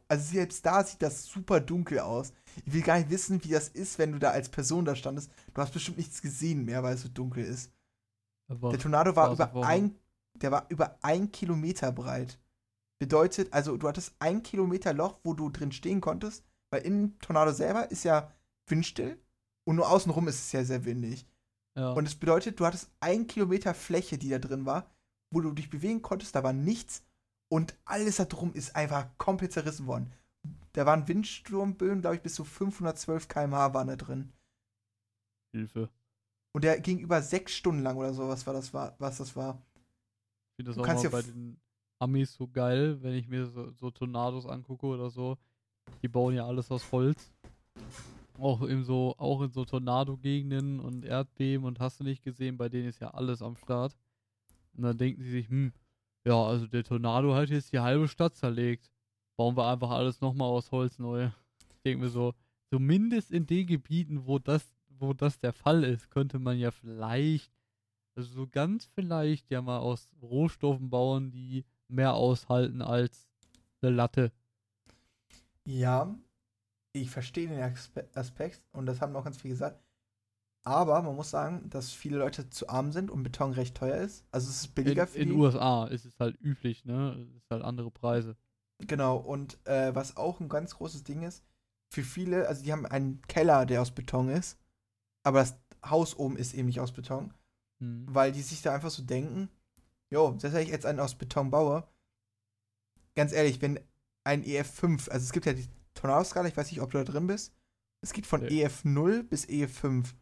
[0.08, 2.32] also selbst da sieht das super dunkel aus.
[2.64, 5.30] Ich will gar nicht wissen, wie das ist, wenn du da als Person da standest.
[5.54, 7.72] Du hast bestimmt nichts gesehen mehr, weil es so dunkel ist.
[8.48, 9.66] Aber Der Tornado war über davor?
[9.66, 9.96] ein,
[10.34, 12.38] der war über ein Kilometer breit.
[12.98, 17.52] Bedeutet, also du hattest ein Kilometer Loch, wo du drin stehen konntest, weil im Tornado
[17.52, 18.32] selber ist ja
[18.68, 19.18] windstill
[19.64, 21.26] und nur außenrum ist es ja sehr windig.
[21.76, 21.92] ja.
[21.92, 24.90] Und es bedeutet, du hattest ein Kilometer Fläche, die da drin war,
[25.32, 27.02] wo du dich bewegen konntest, da war nichts
[27.50, 30.12] und alles da drum ist einfach komplett zerrissen worden.
[30.72, 34.32] Da waren Windsturmböen, glaube ich, bis zu 512 km/h waren da drin.
[35.52, 35.90] Hilfe.
[36.52, 39.34] Und der ging über sechs Stunden lang oder so, was, war das war, was das
[39.34, 39.60] war.
[40.52, 41.60] Ich finde das Du auch kannst bei den
[41.98, 45.36] Amis so geil, wenn ich mir so, so Tornados angucke oder so.
[46.02, 47.32] Die bauen ja alles aus Holz.
[48.38, 52.68] Auch in so, auch in so Tornado-Gegenden und Erdbeben und hast du nicht gesehen, bei
[52.68, 53.96] denen ist ja alles am Start.
[54.76, 55.72] Und dann denken sie sich, hm,
[56.24, 58.90] ja, also der Tornado hat jetzt die halbe Stadt zerlegt.
[59.36, 61.30] Bauen wir einfach alles nochmal aus Holz neu.
[61.76, 62.34] Ich denke mir so,
[62.70, 67.50] zumindest in den Gebieten, wo das, wo das der Fall ist, könnte man ja vielleicht
[68.16, 73.28] also so ganz vielleicht ja mal aus Rohstoffen bauen, die mehr aushalten als
[73.80, 74.32] eine Latte.
[75.66, 76.14] Ja,
[76.92, 79.82] ich verstehe den Aspe Aspekt und das haben auch ganz viele gesagt.
[80.64, 84.24] Aber man muss sagen, dass viele Leute zu arm sind und Beton recht teuer ist.
[84.30, 85.34] Also es ist In, billiger für in die.
[85.34, 87.12] USA ist es halt üblich, ne?
[87.30, 88.36] Es ist halt andere Preise.
[88.78, 91.44] Genau, und äh, was auch ein ganz großes Ding ist,
[91.92, 94.58] für viele, also die haben einen Keller, der aus Beton ist,
[95.22, 97.34] aber das Haus oben ist eben nicht aus Beton,
[97.80, 98.06] Hm.
[98.08, 99.50] weil die sich da einfach so denken,
[100.10, 101.86] jo, selbst wenn ich jetzt einen aus Beton baue,
[103.14, 103.80] ganz ehrlich, wenn
[104.24, 107.26] ein EF5, also es gibt ja die Tornadoskala, ich weiß nicht, ob du da drin
[107.26, 107.52] bist,
[108.02, 108.64] es geht von Nee.
[108.66, 110.14] EF0 bis EF5.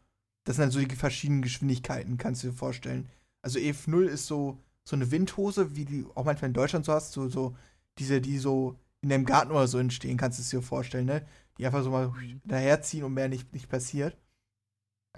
[0.49, 3.07] Das sind dann so die verschiedenen Geschwindigkeiten, kannst du dir vorstellen.
[3.43, 7.11] Also EF0 ist so, so eine Windhose, wie die auch manchmal in Deutschland so hast,
[7.11, 7.55] so, so
[7.99, 11.23] diese, die so in deinem Garten oder so entstehen, kannst du es dir vorstellen, ne?
[11.59, 12.11] Die einfach so mal
[12.45, 14.17] daherziehen und mehr nicht, nicht passiert.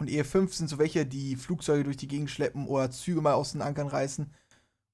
[0.01, 3.53] Und EF5 sind so welche, die Flugzeuge durch die Gegend schleppen oder Züge mal aus
[3.53, 4.29] den Ankern reißen.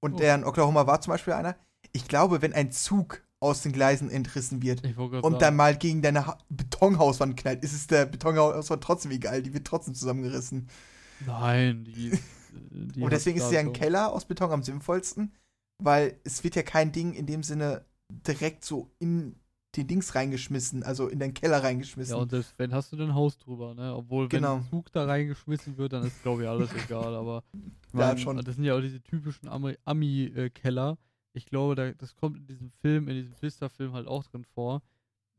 [0.01, 0.17] Und Oh.
[0.17, 1.55] der in Oklahoma war zum Beispiel einer.
[1.93, 6.01] Ich glaube, wenn ein Zug aus den Gleisen entrissen wird und sagen, dann mal gegen
[6.01, 10.67] deine ha Betonhauswand knallt, ist es der Betonhauswand trotzdem egal, die wird trotzdem zusammengerissen.
[11.25, 12.19] nein, die, äh,
[12.71, 14.11] die und deswegen ist ja ein Keller.
[14.11, 15.33] Aus Beton am sinnvollsten,
[15.83, 19.35] weil es wird ja kein Ding in dem Sinne direkt so in
[19.75, 22.15] den Dings reingeschmissen, also in den Keller reingeschmissen.
[22.15, 23.93] Ja, und selbst wenn hast du dein Haus drüber, ne?
[23.95, 24.55] Obwohl, wenn Genau.
[24.55, 27.13] ein Zug da reingeschmissen wird, dann ist, glaube ich, alles egal.
[27.13, 28.37] Aber Ja, mein, schon.
[28.43, 30.97] das sind ja auch diese typischen Ami- Ami-Keller.
[31.37, 34.81] Ich glaube, da, das kommt in diesem Film, in diesem Twister-Film halt auch drin vor.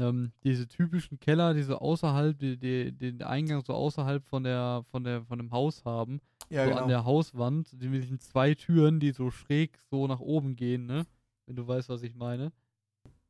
[0.01, 4.85] ähm, diese typischen Keller, die so außerhalb, die, die, den Eingang so außerhalb von der,
[4.91, 6.21] von der, von dem Haus haben.
[6.51, 6.83] Ja, so genau.
[6.83, 10.87] an der Hauswand, die mit diesen zwei Türen, die so schräg so nach oben gehen,
[10.87, 11.05] ne?
[11.47, 12.53] Wenn du weißt, was ich meine.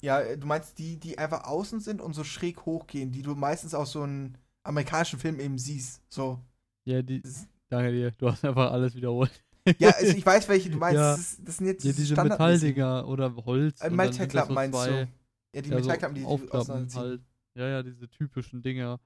[0.03, 3.35] ja, äh, du meinst die, die einfach außen sind und so schräg hochgehen, die du
[3.35, 6.03] meistens aus so einem amerikanischen Film eben siehst.
[6.09, 6.41] So.
[6.85, 7.23] Ja, die.
[7.71, 9.45] Danke dir, du hast einfach alles wiederholt.
[9.79, 10.97] Ja, also ich weiß, welche du meinst.
[10.97, 11.11] Ja.
[11.13, 13.81] Das, ist, das sind jetzt Ja, diese Metalldinger oder Holz.
[13.81, 15.09] Äh, Metallklappen so meinst zwei- du?
[15.55, 17.21] Ja, die ja, so Metallklappen, die du Aufklappen halt.
[17.55, 19.01] Ja, ja, diese typischen Dinger.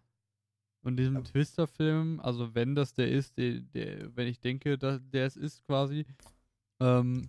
[0.84, 5.00] Und diesem Aber- Twister-Film, also wenn das der ist, der, der, wenn ich denke, dass
[5.10, 6.04] der es ist quasi,
[6.80, 7.28] ähm,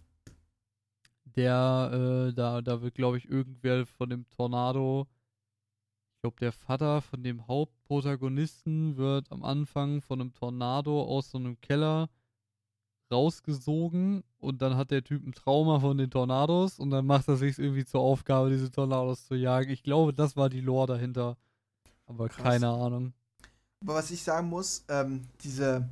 [1.36, 5.08] der, äh, da, da wird, glaube ich, irgendwer von dem Tornado,
[6.16, 11.38] ich glaube, der Vater von dem Hauptprotagonisten wird am Anfang von einem Tornado aus so
[11.38, 12.10] einem Keller
[13.14, 17.38] rausgesogen und dann hat der Typ ein Trauma von den Tornados und dann macht er
[17.38, 19.70] sich irgendwie zur Aufgabe, diese Tornados zu jagen.
[19.70, 21.38] Ich glaube, das war die Lore dahinter.
[22.06, 22.44] Aber Krass.
[22.44, 23.14] keine Ahnung.
[23.82, 25.88] Aber was ich sagen muss, ähm, diese,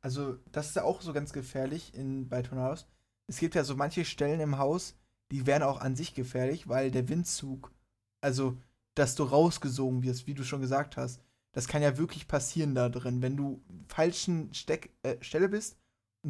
[0.00, 2.86] also das ist ja auch so ganz gefährlich in, bei Tornados.
[3.26, 4.94] Es gibt ja so manche Stellen im Haus,
[5.30, 7.72] die wären auch an sich gefährlich, weil der Windzug,
[8.20, 8.56] also
[8.94, 11.20] dass du rausgesogen wirst, wie du schon gesagt hast,
[11.52, 13.22] das kann ja wirklich passieren da drin.
[13.22, 15.78] Wenn du falschen Steck, äh, Stelle bist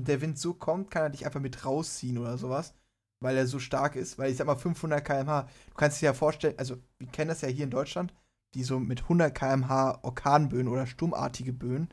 [0.04, 2.74] der Wind so kommt, kann er dich einfach mit rausziehen oder sowas,
[3.20, 4.18] weil er so stark ist.
[4.18, 7.40] Weil ich sag mal 500 km/h, du kannst dir ja vorstellen, also wir kennen das
[7.40, 8.12] ja hier in Deutschland,
[8.54, 11.88] die so mit 100 km/h Orkanböen oder sturmartige Böen,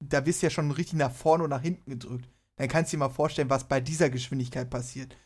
[0.00, 2.28] da wirst du ja schon richtig nach vorne und nach hinten gedrückt.
[2.56, 5.16] Dann kannst du dir mal vorstellen, was bei dieser Geschwindigkeit passiert.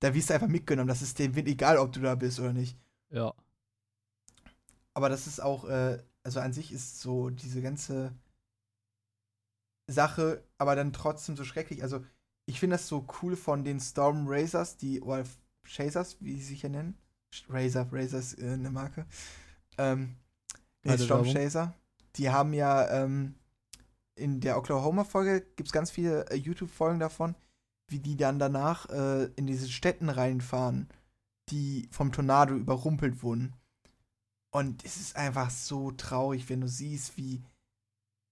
[0.00, 0.88] Da wirst du einfach mitgenommen.
[0.88, 2.76] Das ist dem Wind egal, ob du da bist oder nicht.
[3.10, 3.34] Ja.
[4.94, 8.12] Aber das ist auch, äh, also an sich ist so diese ganze
[9.86, 11.82] Sache, aber dann trotzdem so schrecklich.
[11.82, 12.04] Also
[12.46, 15.24] ich finde das so cool von den Storm Razors, die, oder
[15.64, 16.96] Chasers, wie sie sich ja nennen.
[17.48, 19.06] Razor, Razor ist äh, eine Marke.
[19.78, 20.16] Ähm,
[20.84, 21.24] nee, Storm.
[21.24, 21.74] Chaser.
[22.16, 23.34] Die haben ja ähm,
[24.14, 27.34] in der Oklahoma-Folge gibt es ganz viele äh, YouTube-Folgen davon,
[27.88, 30.88] wie die dann danach äh, in diese Städten reinfahren,
[31.48, 33.54] die vom Tornado überrumpelt wurden.
[34.50, 37.42] Und es ist einfach so traurig, wenn du siehst, wie,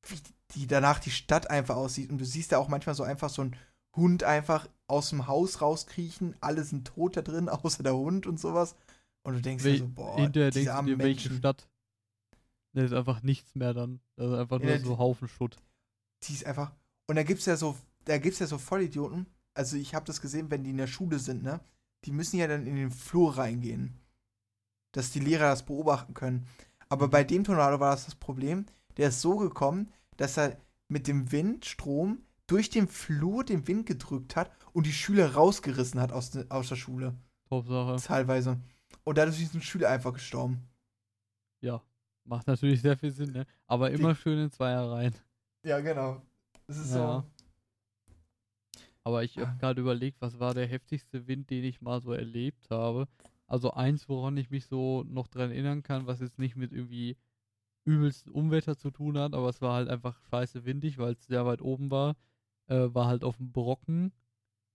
[0.08, 0.20] wie
[0.54, 2.10] die danach die Stadt einfach aussieht.
[2.10, 3.56] Und du siehst da auch manchmal so einfach so ein
[3.96, 6.34] Hund einfach aus dem Haus rauskriechen.
[6.40, 8.74] Alle sind tot da drin, außer der Hund und sowas.
[9.22, 11.30] Und du denkst dir Wel so, boah, Hinterher diese denkst du armen dir, welche.
[11.32, 11.68] Stadt?
[12.74, 14.00] Da ist einfach nichts mehr dann.
[14.16, 15.56] Das ist einfach Ja, nur die- so Haufen Schutt.
[16.24, 16.72] die ist einfach.
[17.06, 19.26] Und da gibt's ja so, da gibt's ja so Vollidioten.
[19.54, 21.60] Also ich habe das gesehen, wenn die in der Schule sind, ne?
[22.04, 23.94] Die müssen ja dann in den Flur reingehen.
[24.92, 26.46] Dass die Lehrer das beobachten können.
[26.88, 27.10] Aber Mhm.
[27.10, 28.66] bei dem Tornado war das das Problem.
[28.96, 30.56] Der ist so gekommen, dass er
[30.88, 36.12] mit dem Windstrom durch den Flur den Wind gedrückt hat und die Schüler rausgerissen hat
[36.12, 37.14] aus, de, aus der Schule.
[37.48, 37.96] Top-Sache.
[37.96, 38.60] Teilweise.
[39.04, 40.68] Und dadurch sind Schüler einfach gestorben.
[41.60, 41.82] Ja.
[42.24, 43.46] Macht natürlich sehr viel Sinn, ne?
[43.66, 45.14] Aber immer schön in Zweierreihen.
[45.64, 46.22] Ja, genau.
[46.66, 47.24] Das ist Ja.
[49.04, 52.70] Aber ich habe gerade überlegt, was war der heftigste Wind, den ich mal so erlebt
[52.70, 53.08] habe.
[53.48, 57.16] Also eins, woran ich mich so noch dran erinnern kann, was jetzt nicht mit irgendwie
[57.84, 61.44] übelsten Unwetter zu tun hat, aber es war halt einfach scheiße windig, weil es sehr
[61.46, 62.16] weit oben war.
[62.68, 64.12] Äh, war halt auf dem Brocken.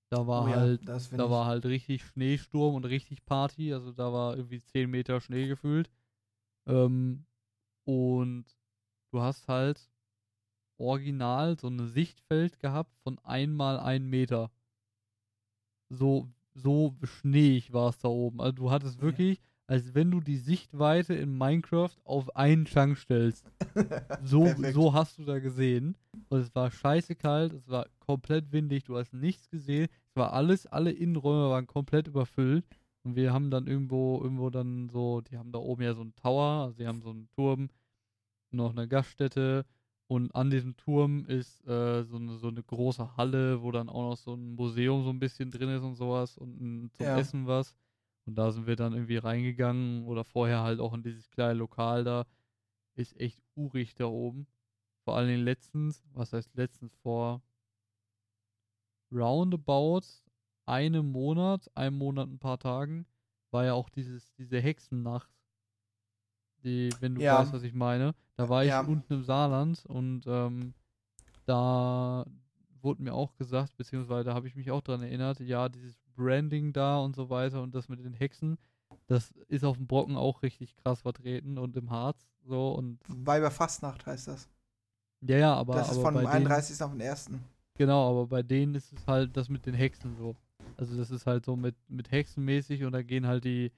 [0.09, 3.73] Da war Oh ja, halt, da ich- war halt richtig Schneesturm und richtig Party.
[3.73, 5.89] Also da war irgendwie 10 Meter Schnee gefühlt.
[6.65, 7.25] Ähm,
[7.85, 8.45] und
[9.11, 9.89] du hast halt
[10.77, 14.51] original so ein Sichtfeld gehabt von einmal ein Meter.
[15.89, 18.41] So, so schneeig war es da oben.
[18.41, 19.07] Also du hattest Ja.
[19.67, 23.45] Als wenn du die Sichtweite in Minecraft auf einen Chunk stellst.
[24.23, 25.95] So, so hast du da gesehen.
[26.29, 29.87] Und es war scheiße kalt, es war komplett windig, du hast nichts gesehen.
[30.09, 32.65] Es war alles, alle Innenräume waren komplett überfüllt.
[33.03, 36.15] Und wir haben dann irgendwo, irgendwo dann so, die haben da oben ja so einen
[36.15, 37.69] Tower, also die haben so einen Turm,
[38.51, 39.65] noch eine Gaststätte.
[40.07, 44.09] Und an diesem Turm ist äh, so, eine, so eine große Halle, wo dann auch
[44.11, 47.17] noch so ein Museum so ein bisschen drin ist und sowas und ein, zum Ja.
[47.17, 47.75] Essen was.
[48.27, 52.03] Und da sind wir dann irgendwie reingegangen oder vorher halt auch in dieses kleine Lokal
[52.03, 52.25] da.
[52.95, 54.47] Ist echt urig da oben.
[55.05, 57.41] Vor allen Dingen letztens, was heißt letztens vor
[59.11, 60.01] roundabout
[60.65, 63.05] einem Monat, einem Monat, ein paar Tagen,
[63.51, 65.31] war ja auch dieses, diese Hexennacht.
[66.63, 67.39] Die, wenn du Ja.
[67.39, 68.13] weißt, was ich meine.
[68.35, 68.81] Da war ich Ja.
[68.81, 70.73] unten im Saarland und ähm,
[71.45, 72.25] da
[72.81, 76.73] wurde mir auch gesagt, beziehungsweise da habe ich mich auch dran erinnert, ja, dieses Branding
[76.73, 78.57] da und so weiter und das mit den Hexen,
[79.07, 83.51] das ist auf dem Brocken auch richtig krass vertreten und im Harz so und Weiber
[83.51, 84.49] Fastnacht heißt das.
[85.21, 86.81] ja, ja, aber, das ist aber von dem denen, 31.
[86.81, 87.29] auf den 1.
[87.77, 90.35] genau, aber bei denen ist es halt das mit den Hexen so.
[90.75, 93.71] Also das ist halt so mit, mit Hexen mäßig und da gehen halt die,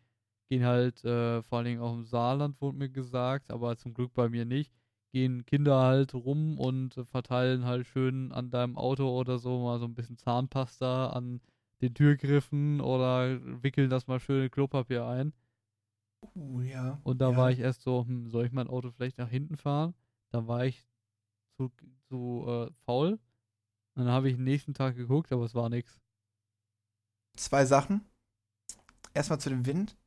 [0.50, 4.14] gehen halt, äh, vor allen Dingen auch im Saarland, wurde mir gesagt, aber zum Glück
[4.14, 4.74] bei mir nicht,
[5.12, 9.80] gehen Kinder halt rum und äh, verteilen halt schön an deinem Auto oder so mal
[9.80, 11.42] so ein bisschen Zahnpasta an
[11.82, 15.34] den Türgriffen oder wickeln das mal schön in Klopapier ein.
[16.36, 17.00] Uh, ja.
[17.04, 17.38] Und da ja.
[17.38, 19.94] war ich erst so, hm, soll ich mein Auto vielleicht nach hinten fahren?
[20.32, 20.86] Dann war ich
[21.58, 21.72] zu,
[22.08, 23.20] zu äh, faul.
[23.96, 26.00] Und dann habe ich den nächsten Tag geguckt, aber es war nichts.
[27.38, 28.06] Zwei Sachen.
[29.14, 29.98] Erstmal zu dem Wind.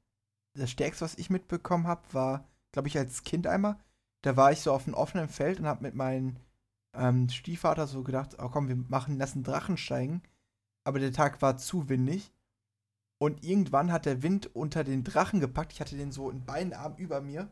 [0.55, 3.79] Das Stärkste, was ich mitbekommen habe, war, glaube ich, als Kind einmal.
[4.23, 6.37] Da war ich so auf einem offenen Feld und habe mit meinem
[6.95, 10.23] ähm, Stiefvater so gedacht, oh komm, wir machen, lassen Drachen steigen.
[10.85, 12.33] Aber der Tag war zu windig.
[13.19, 15.73] Und irgendwann hat der Wind unter den Drachen gepackt.
[15.73, 17.49] Ich hatte den so in beiden Armen über mir.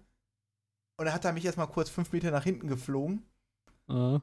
[0.96, 3.24] Und dann hat er mich erstmal kurz fünf Meter nach hinten geflogen.
[3.88, 4.20] Äh,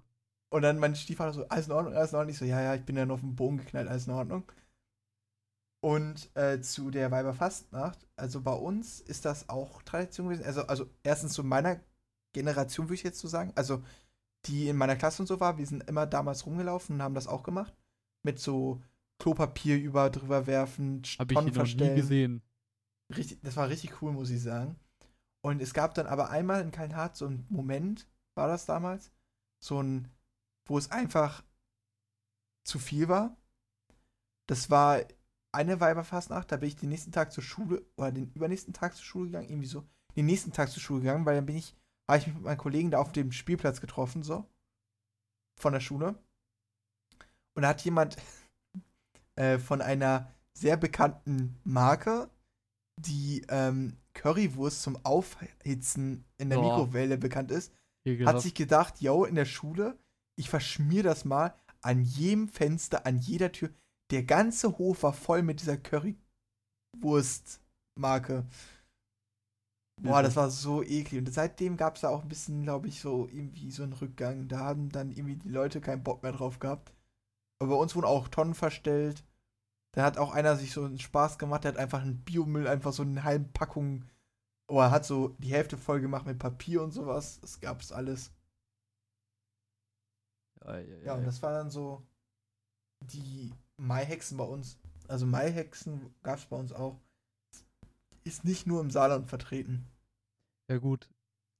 [0.49, 2.31] Und dann mein Stiefvater so, alles in Ordnung, alles in Ordnung.
[2.33, 4.43] Ich so, ja, ja, ich bin dann auf den Boden geknallt, alles in Ordnung.
[5.81, 10.45] Und äh, zu der Weiberfastnacht, also bei uns ist das auch Tradition gewesen.
[10.45, 11.79] Also, also erstens zu meiner
[12.33, 13.51] Generation, würde ich jetzt so sagen.
[13.55, 13.83] Also,
[14.45, 17.27] die in meiner Klasse und so war, wir sind immer damals rumgelaufen und haben das
[17.27, 17.73] auch gemacht.
[18.23, 18.81] Mit so
[19.19, 21.95] Klopapier über drüber werfen, ich Tonnen ihn noch nie verstellen.
[21.95, 22.41] gesehen.
[23.15, 24.75] Richtig, das war richtig cool, muss ich sagen.
[25.43, 29.11] Und es gab dann aber einmal in Kallenhardt so einen Moment, war das damals,
[29.63, 30.09] so ein,
[30.67, 31.43] wo es einfach
[32.65, 33.35] zu viel war.
[34.47, 35.03] Das war
[35.53, 39.05] eine Weiberfastnacht, da bin ich den nächsten Tag zur Schule, oder den übernächsten Tag zur
[39.05, 41.75] Schule gegangen, irgendwie so, den nächsten Tag zur Schule gegangen, weil dann bin ich,
[42.07, 44.45] habe ich mich mit meinen Kollegen da auf dem Spielplatz getroffen, so,
[45.59, 46.21] von der Schule.
[47.55, 48.17] Und da hat jemand
[49.37, 52.29] äh, von einer sehr bekannten Marke,
[52.99, 56.77] die ähm, Currywurst zum Aufhitzen in der Boah.
[56.77, 57.71] Mikrowelle bekannt ist,
[58.25, 59.97] hat sich gedacht, yo, in der Schule,
[60.35, 63.69] ich verschmier das mal an jedem Fenster, an jeder Tür.
[64.11, 68.45] Der ganze Hof war voll mit dieser Currywurst-Marke.
[70.01, 71.19] Boah, das war so eklig.
[71.19, 74.47] Und seitdem gab es da auch ein bisschen, glaube ich, so irgendwie so einen Rückgang.
[74.47, 76.93] Da haben dann irgendwie die Leute keinen Bock mehr drauf gehabt.
[77.59, 79.23] Aber bei uns wurden auch Tonnen verstellt.
[79.93, 82.93] Da hat auch einer sich so einen Spaß gemacht, der hat einfach einen Biomüll, einfach
[82.93, 84.05] so eine halbe Packung,
[84.67, 87.39] oh, er hat so die Hälfte voll gemacht mit Papier und sowas.
[87.39, 88.31] Das gab's alles.
[91.05, 92.05] Ja, und das war dann so
[92.99, 94.77] die Maihexen bei uns.
[95.07, 96.99] Also Maihexen gab's bei uns auch.
[98.25, 99.87] Ist nicht nur im Saarland vertreten.
[100.69, 101.09] Ja gut,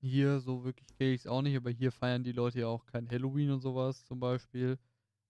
[0.02, 2.86] hier so wirklich kenne ich es auch nicht, aber hier feiern die Leute ja auch
[2.86, 4.78] kein Halloween und sowas zum Beispiel.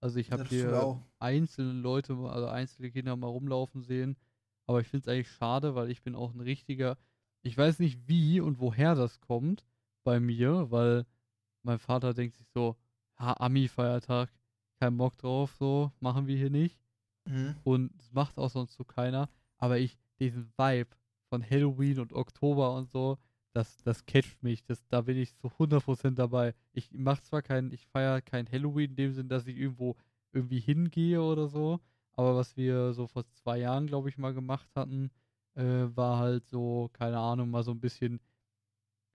[0.00, 4.16] Also ich habe Das hier einzelne Leute, also einzelne Kinder mal rumlaufen sehen,
[4.66, 6.96] aber ich finde es eigentlich schade, weil ich bin auch ein richtiger,
[7.42, 9.64] ich weiß nicht wie und woher das kommt
[10.04, 11.06] bei mir, weil
[11.62, 12.76] mein Vater denkt sich so,
[13.16, 14.30] ha, Ami-Feiertag,
[14.78, 16.80] kein Bock drauf, so, machen wir hier nicht.
[17.24, 17.56] Mhm.
[17.64, 19.28] Und es macht auch sonst so keiner.
[19.56, 20.90] Aber ich, diesen Vibe
[21.28, 23.18] von Halloween und Oktober und so,
[23.52, 24.64] das, das catcht mich.
[24.64, 26.54] Das, da bin ich zu 100% dabei.
[26.72, 29.96] Ich mach zwar kein, ich feiere kein Halloween in dem Sinn, dass ich irgendwo
[30.32, 31.80] irgendwie hingehe oder so.
[32.12, 35.10] Aber was wir so vor zwei Jahren, glaube ich, mal gemacht hatten,
[35.54, 35.62] äh,
[35.94, 38.20] war halt so, keine Ahnung, mal so ein bisschen,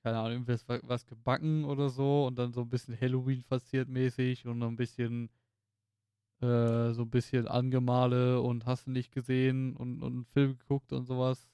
[0.03, 3.89] keine Ahnung, irgendwas wa- was gebacken oder so und dann so ein bisschen Halloween verziert
[3.89, 5.29] mäßig und ein bisschen
[6.41, 10.91] äh, so ein bisschen Angemale und hast du nicht gesehen und, und einen Film geguckt
[10.93, 11.47] und sowas.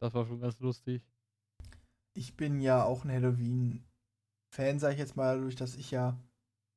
[0.00, 1.02] Das war schon ganz lustig.
[2.14, 6.18] Ich bin ja auch ein Halloween-Fan, sag ich jetzt mal, dadurch, dass ich ja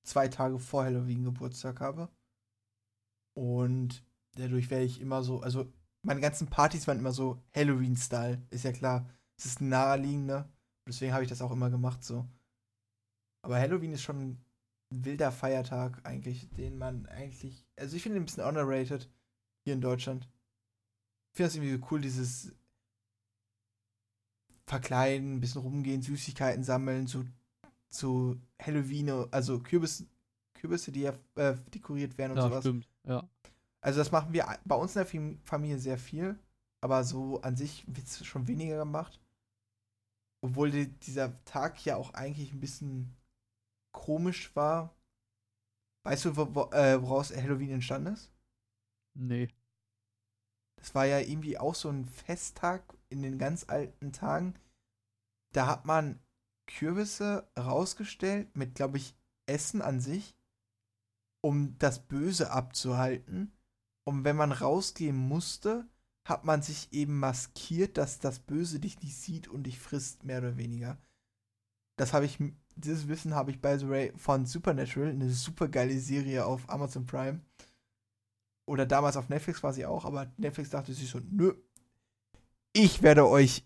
[0.04, 2.10] zwei Tage vor Halloween Geburtstag habe.
[3.34, 4.04] Und
[4.36, 5.72] dadurch werde ich immer so, also
[6.04, 9.10] meine ganzen Partys waren immer so Halloween-Style, ist ja klar.
[9.38, 10.50] Es ist naheliegend, ne?
[10.88, 12.26] Deswegen habe ich das auch immer gemacht so.
[13.42, 14.38] Aber Halloween ist schon
[14.92, 19.10] ein wilder Feiertag eigentlich, den man eigentlich, also ich finde ihn ein bisschen underrated
[19.64, 20.30] hier in Deutschland.
[21.32, 22.56] Ich finde das irgendwie cool, dieses
[24.68, 27.24] verkleiden, ein bisschen rumgehen, Süßigkeiten sammeln, so,
[27.90, 30.06] so Halloween, also Kürbis,
[30.56, 32.64] Kürbisse, die ja äh, dekoriert werden und Ja, sowas.
[32.64, 32.90] stimmt.
[33.04, 33.28] Ja.
[33.82, 36.40] Also das machen wir bei uns in der Fam- Familie sehr viel,
[36.82, 39.22] aber so an sich wird es schon weniger gemacht.
[40.42, 43.16] Obwohl die, dieser Tag ja auch eigentlich ein bisschen
[43.92, 44.96] komisch war.
[46.04, 48.32] Weißt du, wo, wo, äh, woraus Halloween entstanden ist?
[49.16, 49.48] Nee.
[50.78, 52.84] Das war ja irgendwie auch so ein Festtag
[53.16, 54.56] in den ganz alten Tagen.
[55.54, 56.20] Da hat man
[56.68, 60.36] Kürbisse rausgestellt mit, glaube ich, Essen an sich,
[61.42, 63.52] um das Böse abzuhalten.
[64.04, 65.88] Und wenn man rausgehen musste,
[66.26, 70.40] hat man sich eben maskiert, dass das Böse dich nicht sieht und dich frisst, mehr
[70.40, 70.98] oder weniger.
[71.98, 72.40] Das habe ich,
[72.76, 77.06] dieses Wissen habe ich by the way von Supernatural, eine super geile Serie auf Amazon
[77.06, 77.42] Prime.
[78.68, 81.54] Oder damals auf Netflix war sie auch, aber Netflix dachte sich so, nö.
[82.78, 83.64] Ich werde euch.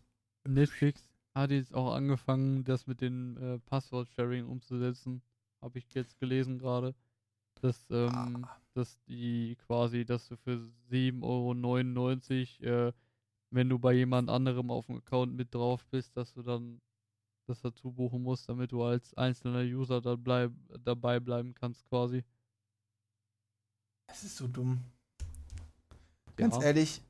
[0.47, 1.01] Netflix
[1.33, 5.23] hat jetzt auch angefangen, das mit den äh, Passwort-Sharing umzusetzen.
[5.63, 6.93] Habe ich jetzt gelesen gerade.
[7.61, 8.57] Dass, ähm, Ah.
[8.75, 10.59] dass die quasi, dass du für
[10.91, 12.93] 7,99 Euro, äh,
[13.49, 16.79] wenn du bei jemand anderem auf dem Account mit drauf bist, dass du dann
[17.47, 20.51] das dazu buchen musst, damit du als einzelner User da bleib,
[20.83, 22.23] dabei bleiben kannst quasi.
[24.05, 24.79] Es ist so dumm.
[26.35, 26.61] Ganz Ja.
[26.61, 27.01] ehrlich,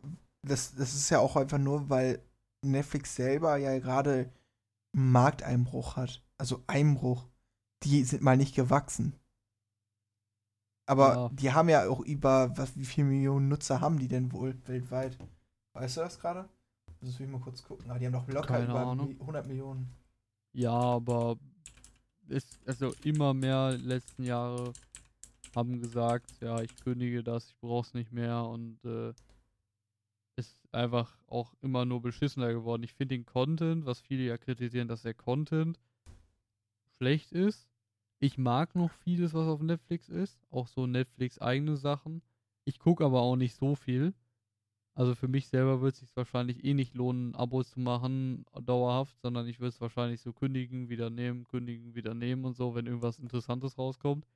[0.42, 2.22] das, das ist ja auch einfach nur, weil
[2.62, 4.32] Netflix selber ja gerade
[4.94, 6.24] einen Markteinbruch hat.
[6.38, 7.28] Also Einbruch.
[7.84, 9.16] Die sind mal nicht gewachsen.
[10.86, 11.30] Aber Ja.
[11.32, 15.18] die haben ja auch über, was, wie viele Millionen Nutzer haben die denn wohl weltweit?
[15.74, 16.50] Weißt du das gerade?
[17.02, 17.90] Das will ich mal kurz gucken.
[17.90, 19.08] Aber die haben doch locker Keine über Ahnung.
[19.10, 19.88] Mi- 100 Millionen.
[20.54, 21.38] Ja, aber
[22.28, 24.74] ist, also immer mehr letzten Jahre
[25.56, 29.14] haben gesagt, ja, ich kündige das, ich brauch's nicht mehr und äh,
[30.40, 32.84] ist einfach auch immer nur beschissener geworden.
[32.84, 35.80] Ich finde den Content, was viele ja kritisieren, dass der Content
[36.98, 37.70] schlecht ist.
[38.20, 42.22] Ich mag noch vieles, was auf Netflix ist, auch so Netflix eigene Sachen.
[42.66, 44.14] Ich gucke aber auch nicht so viel.
[44.94, 49.18] Also für mich selber wird es sich wahrscheinlich eh nicht lohnen, Abos zu machen, dauerhaft,
[49.22, 52.86] sondern ich würde es wahrscheinlich so kündigen, wieder nehmen, kündigen, wieder nehmen und so, wenn
[52.86, 54.28] irgendwas Interessantes rauskommt.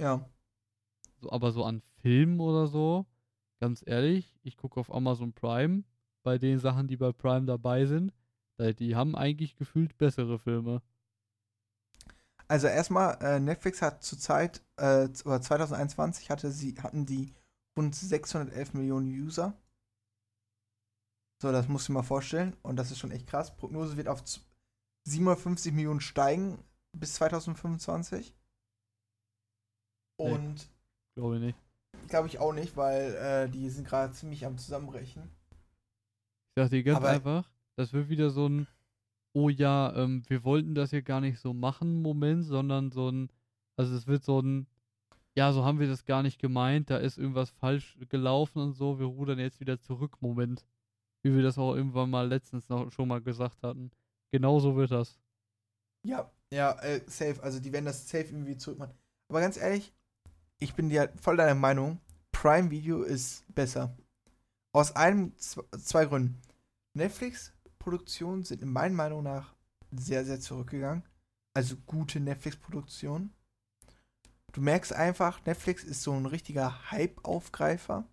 [0.00, 0.26] Ja.
[1.20, 3.04] So, aber so an Filmen oder so,
[3.62, 5.84] ganz ehrlich, ich gucke auf Amazon Prime,
[6.24, 8.12] bei den Sachen, die bei Prime dabei sind,
[8.58, 10.82] die haben eigentlich gefühlt bessere Filme.
[12.48, 17.32] Also erstmal, äh, Netflix hat zurzeit, äh, oder 2021 hatte sie, hatten die
[17.78, 19.54] rund 611 Millionen User.
[21.40, 22.56] So, das musst du dir mal vorstellen.
[22.62, 23.56] Und das ist schon echt krass.
[23.56, 24.42] Prognose wird auf z-
[25.04, 26.58] 750 Millionen steigen
[26.92, 28.34] bis 2025.
[30.18, 30.32] Nee.
[30.34, 30.68] Und
[31.14, 31.58] Glaube ich nicht.
[32.08, 35.22] Glaube ich auch nicht, weil äh, die sind gerade ziemlich am Zusammenbrechen.
[35.22, 38.66] Ich sag dir ganz Aber- einfach, das wird wieder so ein,
[39.32, 43.30] oh ja, ähm, wir wollten das hier gar nicht so machen, Moment, sondern so ein,
[43.76, 44.66] also es wird so ein,
[45.34, 48.98] ja, so haben wir das gar nicht gemeint, da ist irgendwas falsch gelaufen und so,
[48.98, 50.66] wir rudern jetzt wieder zurück, Moment.
[51.24, 53.92] Wie wir das auch irgendwann mal letztens noch schon mal gesagt hatten.
[54.32, 55.20] Genauso wird das.
[56.04, 57.40] Ja, ja, äh, safe.
[57.42, 58.92] Also die werden das safe irgendwie zurückmachen.
[59.28, 59.94] Aber ganz ehrlich,
[60.62, 62.00] ich bin dir voll deiner Meinung.
[62.30, 63.96] Prime Video ist besser.
[64.72, 66.40] Aus einem, zwei Gründen.
[66.94, 69.54] Netflix-Produktionen sind in meiner Meinung nach
[69.90, 71.02] sehr, sehr zurückgegangen.
[71.54, 73.34] Also gute Netflix-Produktionen.
[74.52, 78.06] Du merkst einfach, Netflix ist so ein richtiger Hype-Aufgreifer.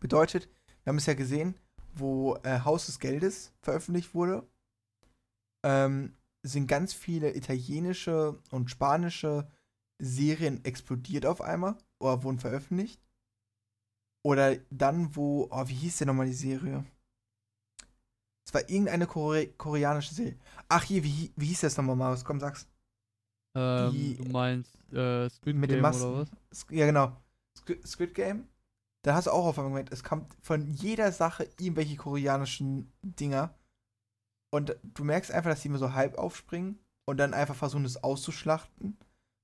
[0.00, 0.48] Bedeutet,
[0.84, 1.54] wir haben es ja gesehen,
[1.94, 4.46] wo äh, Haus des Geldes veröffentlicht wurde.
[5.64, 9.50] Ähm, sind ganz viele italienische und spanische
[9.98, 13.00] Serien explodiert auf einmal oder wurden veröffentlicht.
[14.24, 16.84] Oder dann, wo, oh, wie hieß denn nochmal die Serie?
[18.46, 20.38] Es war irgendeine Kore koreanische Serie.
[20.68, 22.24] Ach, hier, wie, wie hieß das nochmal, Marius?
[22.24, 22.66] Komm, sag's.
[23.56, 26.04] Ähm, Die- du meinst äh, Squid Mit Game Masken.
[26.04, 26.20] oder
[26.50, 26.66] was?
[26.70, 27.16] Ja, genau.
[27.56, 28.48] Squid, Squid Game.
[29.02, 33.54] Da hast du auch auf einmal gemerkt, es kommt von jeder Sache irgendwelche koreanischen Dinger.
[34.52, 38.02] Und du merkst einfach, dass die immer so halb aufspringen und dann einfach versuchen, es
[38.02, 38.96] auszuschlachten.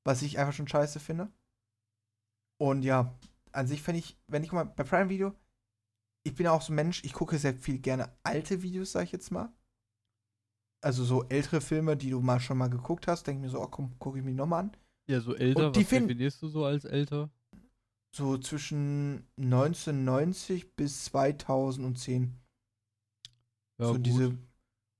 [0.04, 1.30] Was ich einfach schon scheiße finde.
[2.58, 3.14] Und ja,
[3.52, 5.34] an sich fände ich, wenn ich mal, bei Prime Video,
[6.24, 9.04] ich bin ja auch so ein Mensch, ich gucke sehr viel gerne alte Videos, sag
[9.04, 9.52] ich jetzt mal.
[10.80, 13.62] Also so ältere Filme, die du mal schon mal geguckt hast, denke ich mir so,
[13.62, 14.76] oh komm, gucke ich mir nochmal an.
[15.08, 17.30] Ja, so älter, Und die was definierst du so als älter?
[18.14, 22.38] so zwischen 1990 bis 2010.
[23.78, 24.06] Ja, so gut.
[24.06, 24.38] diese.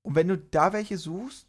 [0.01, 1.47] Und wenn du da welche suchst,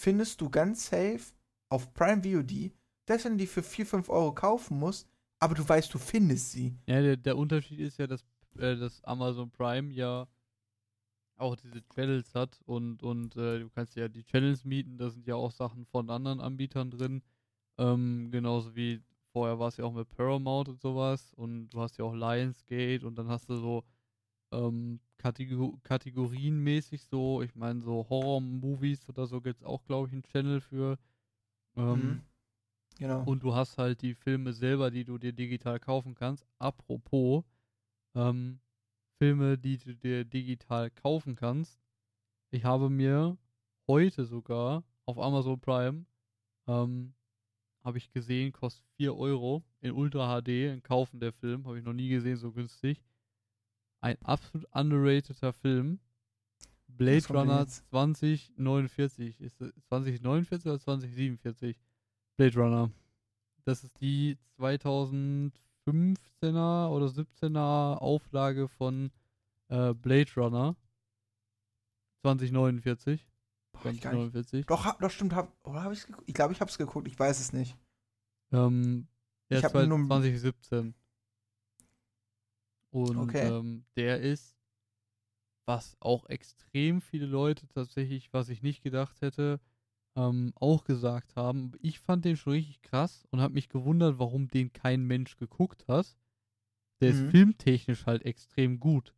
[0.00, 1.32] findest du ganz safe
[1.70, 2.72] auf Prime VOD,
[3.06, 5.08] selbst du die für 4, 5 Euro kaufen musst,
[5.38, 6.76] aber du weißt, du findest sie.
[6.86, 8.22] Ja, der, der Unterschied ist ja, dass,
[8.58, 10.28] äh, dass Amazon Prime ja
[11.36, 15.26] auch diese Channels hat und, und äh, du kannst ja die Channels mieten, da sind
[15.26, 17.22] ja auch Sachen von anderen Anbietern drin.
[17.78, 19.02] Ähm, genauso wie
[19.32, 23.06] vorher war es ja auch mit Paramount und sowas und du hast ja auch Lionsgate
[23.06, 23.84] und dann hast du so
[24.52, 30.12] ähm, Kategor kategorienmäßig so, ich meine so Horror-Movies oder so gibt es auch, glaube ich,
[30.12, 30.98] einen Channel für.
[31.76, 32.22] Ähm, Mhm.
[32.98, 33.22] Genau.
[33.24, 36.46] und du hast halt die Filme selber, die du dir digital kaufen kannst.
[36.58, 37.44] Apropos,
[38.14, 38.60] ähm,
[39.18, 41.80] Filme, die du dir digital kaufen kannst.
[42.50, 43.38] Ich habe mir
[43.86, 46.06] heute sogar auf Amazon Prime,
[46.66, 47.14] ähm,
[47.84, 51.84] habe ich gesehen, kostet 4 Euro in Ultra HD, ein Kaufen der Film, habe ich
[51.84, 53.02] noch nie gesehen, so günstig.
[54.00, 56.00] Ein absolut underrateder Film.
[57.00, 57.88] Blade Runner jetzt?
[57.90, 59.40] 2049.
[59.40, 61.76] Ist es 2049 oder 2047?
[62.36, 62.90] Blade Runner.
[63.64, 65.50] Das ist die 2015er
[66.88, 69.10] oder 17er Auflage von
[69.68, 70.76] äh, Blade Runner
[72.22, 73.26] 2049.
[73.72, 74.32] Boah, ich gar nicht.
[74.32, 74.66] 2049.
[74.66, 76.28] Doch, hab, doch stimmt, hab, oder hab ich's geguckt?
[76.28, 77.76] Ich glaube, ich hab's geguckt, ich weiß es nicht.
[78.52, 79.06] Ähm,
[79.48, 80.94] der Ich ist hab nur- 2017.
[82.90, 83.46] Und Okay.
[83.48, 84.56] ähm, der ist,
[85.70, 89.60] was auch extrem viele Leute tatsächlich, was ich nicht gedacht hätte,
[90.16, 91.70] ähm, auch gesagt haben.
[91.80, 95.86] Ich fand den schon richtig krass und habe mich gewundert, warum den kein Mensch geguckt
[95.86, 96.16] hat.
[97.00, 97.14] Der Mhm.
[97.26, 99.14] ist filmtechnisch halt extrem gut.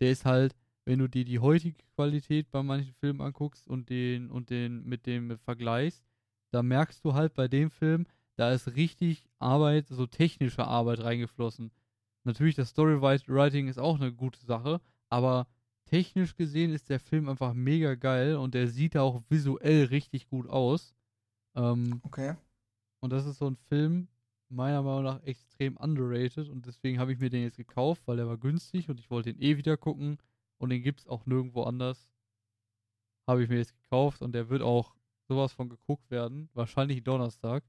[0.00, 0.56] Der ist halt,
[0.86, 5.06] wenn du dir die heutige Qualität bei manchen Filmen anguckst und den und den mit
[5.06, 6.04] dem vergleichst,
[6.50, 11.70] da merkst du halt bei dem Film, da ist richtig Arbeit, so technische Arbeit reingeflossen.
[12.24, 14.80] Natürlich, das Storywriting ist auch eine gute Sache,
[15.10, 15.46] aber
[15.86, 20.48] technisch gesehen ist der Film einfach mega geil und der sieht auch visuell richtig gut
[20.48, 20.94] aus.
[21.54, 22.34] Ähm, Okay.
[23.00, 24.08] und das ist so ein Film,
[24.48, 28.28] meiner Meinung nach extrem underrated und deswegen habe ich mir den jetzt gekauft, weil der
[28.28, 30.18] war günstig und ich wollte ihn eh wieder gucken
[30.58, 32.10] und den gibt es auch nirgendwo anders.
[33.28, 34.94] Habe ich mir jetzt gekauft und der wird auch
[35.28, 36.48] sowas von geguckt werden.
[36.54, 37.64] Wahrscheinlich Donnerstag.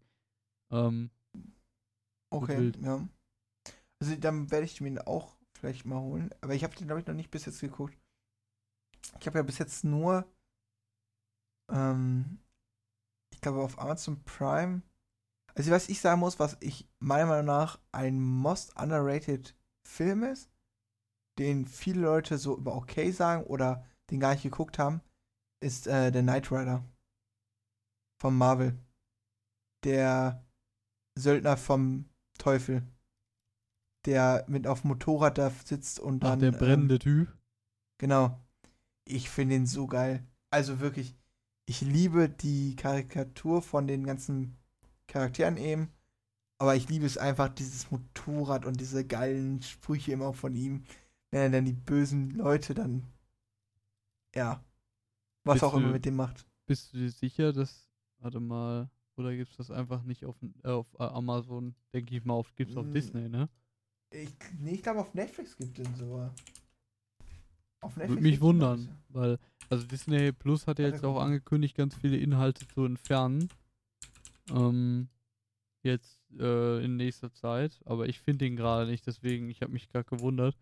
[0.71, 1.09] Ähm,
[2.29, 3.07] Okay, ja.
[3.99, 6.29] Also dann werde ich mir den auch vielleicht mal holen.
[6.41, 7.97] Aber ich habe den, glaube ich, noch nicht bis jetzt geguckt.
[9.19, 10.25] Ich habe ja bis jetzt nur,
[11.71, 12.39] ähm,
[13.33, 14.81] ich glaube, auf Amazon Prime.
[15.55, 19.55] Also was ich sagen muss, was ich meiner Meinung nach ein most underrated
[19.87, 20.51] Film ist,
[21.39, 25.01] den viele Leute so über okay sagen oder den gar nicht geguckt haben,
[25.63, 26.83] ist äh, der Knight Rider
[28.21, 28.77] von Marvel.
[29.83, 30.45] Der
[31.17, 32.83] Söldner vom Teufel.
[34.05, 36.39] Der mit auf dem Motorrad da sitzt und ach, dann.
[36.39, 37.29] der brennende Typ.
[37.29, 37.37] Ähm,
[37.99, 38.46] genau.
[39.07, 40.23] Ich finde ihn so geil.
[40.49, 41.15] Also wirklich,
[41.65, 44.57] ich liebe die Karikatur von den ganzen
[45.07, 45.89] Charakteren eben.
[46.59, 50.83] Aber ich liebe es einfach, dieses Motorrad und diese geilen Sprüche immer von ihm.
[51.31, 53.03] Wenn er dann die bösen Leute dann.
[54.35, 54.63] Ja.
[55.43, 56.45] Was Bist auch immer du- mit dem macht.
[56.65, 57.89] Bist du dir sicher, dass.
[58.19, 58.89] Warte mal.
[59.15, 61.75] Oder gibt es das einfach nicht auf, äh, auf äh, Amazon?
[61.93, 62.93] Denke ich mal, auf, gibt es auf Mm.
[62.93, 63.49] Disney, ne?
[64.11, 64.29] Ich,
[64.59, 66.33] nee, ich glaube, auf Netflix gibt es den sogar.
[67.95, 69.37] Würde mich wundern, weil,
[69.69, 73.49] also Disney Plus hat ja jetzt auch angekündigt, ganz viele Inhalte zu entfernen.
[74.53, 75.09] Ähm,
[75.83, 79.89] jetzt äh, in nächster Zeit, aber ich finde den gerade nicht, deswegen, ich habe mich
[79.89, 80.55] gerade gewundert.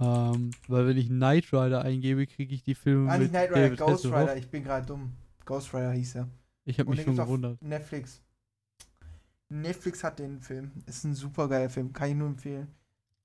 [0.00, 3.10] Ähm, weil wenn ich Knight Rider eingebe, kriege ich die Filme.
[3.10, 4.20] Ah, nicht mit Knight Rider, David Ghost Hasselhoff.
[4.20, 4.36] Rider.
[4.36, 5.12] Ich bin gerade dumm.
[5.44, 6.28] Ghost Rider hieß er.
[6.64, 7.60] Ich habe mich schon gewundert.
[7.62, 8.22] Netflix.
[9.50, 10.70] Netflix hat den Film.
[10.86, 11.92] Ist ein super geiler Film.
[11.92, 12.68] Kann ich nur empfehlen,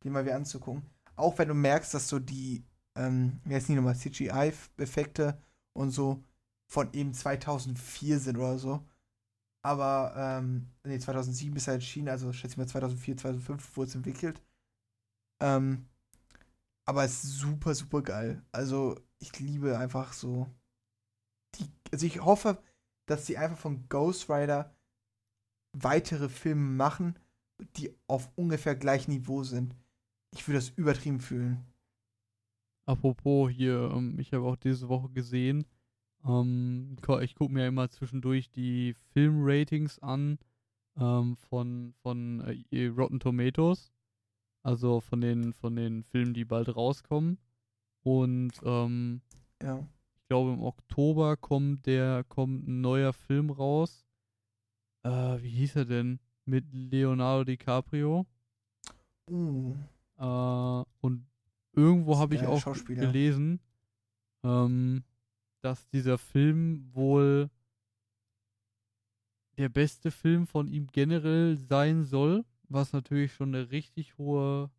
[0.03, 0.81] den mal wieder anzugucken.
[1.15, 2.63] Auch wenn du merkst, dass so die,
[2.95, 5.37] ähm, wie heißt die nochmal, CGI-Effekte
[5.73, 6.23] und so
[6.67, 8.85] von eben 2004 sind oder so.
[9.61, 13.95] Aber, ähm, nee, 2007 ist er erschienen, also schätze ich mal 2004, 2005 wurde es
[13.95, 14.41] entwickelt.
[15.39, 15.87] Ähm,
[16.85, 18.43] aber es ist super, super geil.
[18.51, 20.47] Also, ich liebe einfach so.
[21.55, 22.61] Die, also, ich hoffe,
[23.07, 24.71] dass sie einfach von Ghost Rider
[25.73, 27.17] weitere Filme machen,
[27.77, 29.75] die auf ungefähr gleichem Niveau sind.
[30.31, 31.65] Ich würde das übertrieben fühlen.
[32.85, 35.65] Apropos hier, ähm, ich habe auch diese Woche gesehen,
[36.27, 40.39] ähm, ich gucke mir immer zwischendurch die Filmratings an
[40.97, 43.91] ähm, von, von äh, Rotten Tomatoes,
[44.63, 47.37] also von den, von den Filmen, die bald rauskommen.
[48.03, 49.21] Und ähm,
[49.61, 49.79] Ja.
[50.15, 54.05] ich glaube im Oktober kommt der, kommt ein neuer Film raus.
[55.03, 56.19] Äh, wie hieß er denn?
[56.45, 58.25] Mit Leonardo DiCaprio.
[59.29, 59.75] Uh,
[60.17, 61.25] Äh, und
[61.75, 63.59] irgendwo habe ich auch gelesen,
[64.43, 65.03] ähm,
[65.61, 67.49] dass dieser Film wohl
[69.57, 74.69] der beste Film von ihm generell sein soll, was natürlich schon eine richtig hohe,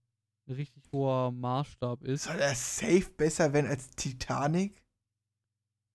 [0.46, 2.24] ein richtig hoher Maßstab ist.
[2.24, 4.82] soll das safe besser werden als Titanic?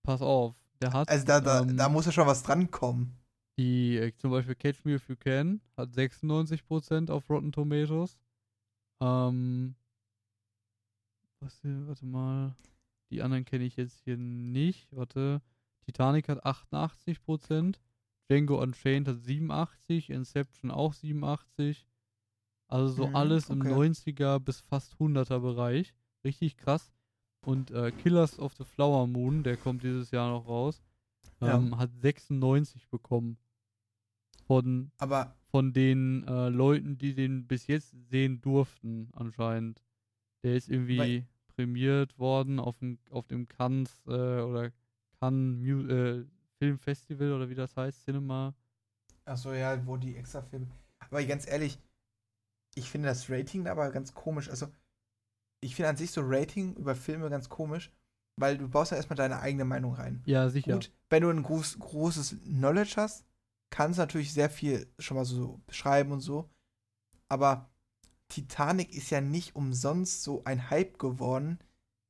[0.04, 3.16] Pass auf, der hat Also da, da, ähm, da muss ja schon was drankommen.
[3.58, 8.18] die, äh, zum Beispiel Catch Me If You Can, hat 96% auf Rotten Tomatoes.
[9.00, 9.76] Ähm,
[11.42, 12.56] was hier, warte mal.
[13.10, 14.94] Die anderen kenne ich jetzt hier nicht.
[14.96, 15.42] Warte.
[15.84, 17.78] Titanic hat 88%.
[18.30, 20.10] Django Unchained hat 87.
[20.10, 21.86] Inception auch 87.
[22.68, 23.72] Also so Mhm, alles im okay.
[23.72, 25.94] 90er bis fast 100er Bereich.
[26.24, 26.92] Richtig krass.
[27.44, 30.80] Und äh, Killers of the Flower Moon, der kommt dieses Jahr noch raus,
[31.40, 31.56] Ja.
[31.58, 33.36] ähm, hat 96 bekommen.
[34.46, 39.82] Von, Aber von den äh, Leuten, die den bis jetzt sehen durften, anscheinend.
[40.42, 41.24] Der ist irgendwie
[41.54, 44.72] prämiert worden auf dem, auf dem Cannes äh, oder
[45.20, 46.24] Cannes äh,
[46.58, 48.54] Filmfestival oder wie das heißt, Cinema.
[49.24, 50.68] Achso, ja, wo die extra Filme.
[50.98, 51.78] Aber ganz ehrlich,
[52.74, 54.48] ich finde das Rating aber ganz komisch.
[54.48, 54.68] Also,
[55.60, 57.92] ich finde an sich so Rating über Filme ganz komisch,
[58.36, 60.22] weil du baust ja erstmal deine eigene Meinung rein.
[60.24, 60.72] Ja, sicher.
[60.72, 63.24] Gut, wenn du ein groß, großes Knowledge hast,
[63.70, 66.50] kannst du natürlich sehr viel schon mal so beschreiben und so.
[67.28, 67.71] Aber
[68.32, 71.58] Titanic ist ja nicht umsonst so ein Hype geworden,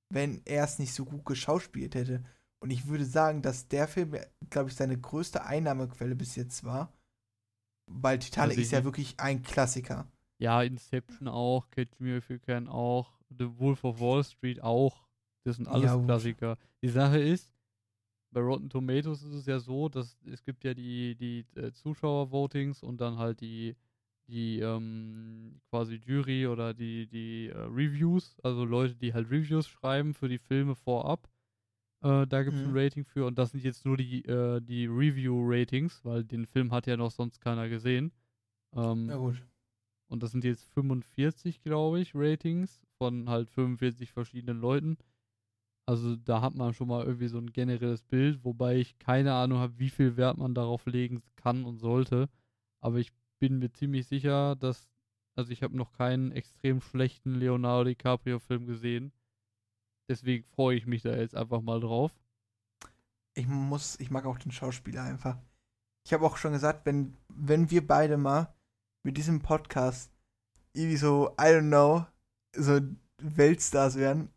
[0.09, 2.23] wenn er es nicht so gut geschauspielt hätte.
[2.61, 4.14] Und ich würde sagen, dass der Film,
[4.51, 6.93] glaube ich, seine größte Einnahmequelle bis jetzt war.
[7.91, 10.07] Weil Titanic Also ist ja ich- wirklich ein Klassiker.
[10.39, 15.07] Ja, Inception auch, Catch Me If You Can auch, The Wolf of Wall Street auch.
[15.45, 15.99] Das sind alles Ja.
[16.05, 16.57] Klassiker.
[16.83, 17.53] Die Sache ist,
[18.31, 22.83] bei Rotten Tomatoes ist es ja so, dass es gibt ja die, die äh, Zuschauer-Votings
[22.83, 23.77] und dann halt die,
[24.33, 30.14] die ähm, quasi Jury oder die, die äh, Reviews, also Leute, die halt Reviews schreiben
[30.14, 31.28] für die Filme vorab.
[32.03, 32.70] Äh, da gibt es Mhm.
[32.70, 36.72] ein Rating für und das sind jetzt nur die, äh, die Review-Ratings, weil den Film
[36.72, 38.12] hat ja noch sonst keiner gesehen.
[38.74, 39.43] Ähm, Ja, gut.
[40.09, 44.99] und das sind jetzt 45, glaube ich, Ratings von halt 45 verschiedenen Leuten.
[45.87, 49.59] Also da hat man schon mal irgendwie so ein generelles Bild, wobei ich keine Ahnung
[49.59, 52.28] habe, wie viel Wert man darauf legen kann und sollte.
[52.80, 53.12] Aber ich
[53.43, 54.88] bin mir ziemlich sicher, dass,
[55.34, 59.12] also ich habe noch keinen extrem schlechten Leonardo DiCaprio-Film gesehen.
[60.09, 62.12] Deswegen freue ich mich da jetzt einfach mal drauf.
[63.34, 65.38] Ich muss, ich mag auch den Schauspieler einfach.
[66.07, 68.55] Ich habe auch schon gesagt, wenn, wenn wir beide mal
[69.03, 70.12] mit diesem Podcast
[70.72, 72.07] irgendwie so, I don't know,
[72.55, 72.78] so
[73.18, 74.30] Weltstars werden.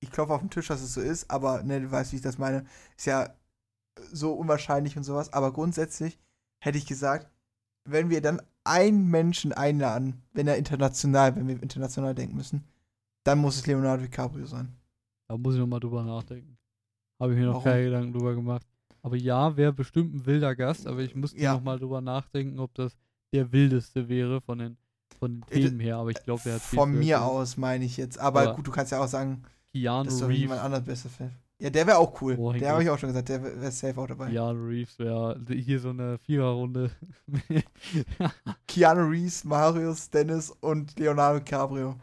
[0.00, 2.22] Ich klopfe auf den Tisch, dass es so ist, aber ne, du weißt, wie ich
[2.22, 2.66] das meine.
[2.96, 3.36] Ist ja
[4.10, 5.32] so unwahrscheinlich und sowas.
[5.32, 6.18] Aber grundsätzlich
[6.60, 7.30] hätte ich gesagt,
[7.84, 12.64] wenn wir dann einen Menschen einladen, wenn er international, wenn wir international denken müssen,
[13.24, 14.68] dann muss es Leonardo DiCaprio sein.
[15.28, 16.56] Da muss ich nochmal drüber nachdenken.
[17.20, 17.64] Habe ich mir noch Warum?
[17.64, 18.66] keine Gedanken drüber gemacht.
[19.02, 21.54] Aber ja, wäre bestimmt ein wilder Gast, aber ich müsste Ja.
[21.54, 22.96] noch mal drüber nachdenken, ob das
[23.32, 24.76] der wildeste wäre von den,
[25.18, 25.96] von den Äh, Themen her.
[25.96, 28.18] Aber ich glaube, der hat Von mir aus meine ich jetzt.
[28.18, 30.40] Aber, Aber gut, du kannst ja auch sagen, Keanu das ist doch Reeves.
[30.40, 31.30] jemand anderes besser Film.
[31.60, 32.34] Ja, der wäre auch cool.
[32.38, 34.28] Oh, der habe ich auch schon gesagt, der wäre safe auch dabei.
[34.30, 36.90] Keanu Reeves wäre hier so eine Viererrunde.
[38.66, 41.96] Keanu Reeves, Marius, Dennis und Leonardo DiCaprio.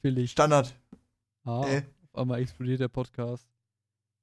[0.00, 0.32] Vielleicht.
[0.32, 0.74] Standard.
[1.44, 1.82] Ah, Äh.
[2.12, 3.46] auf einmal explodiert der Podcast.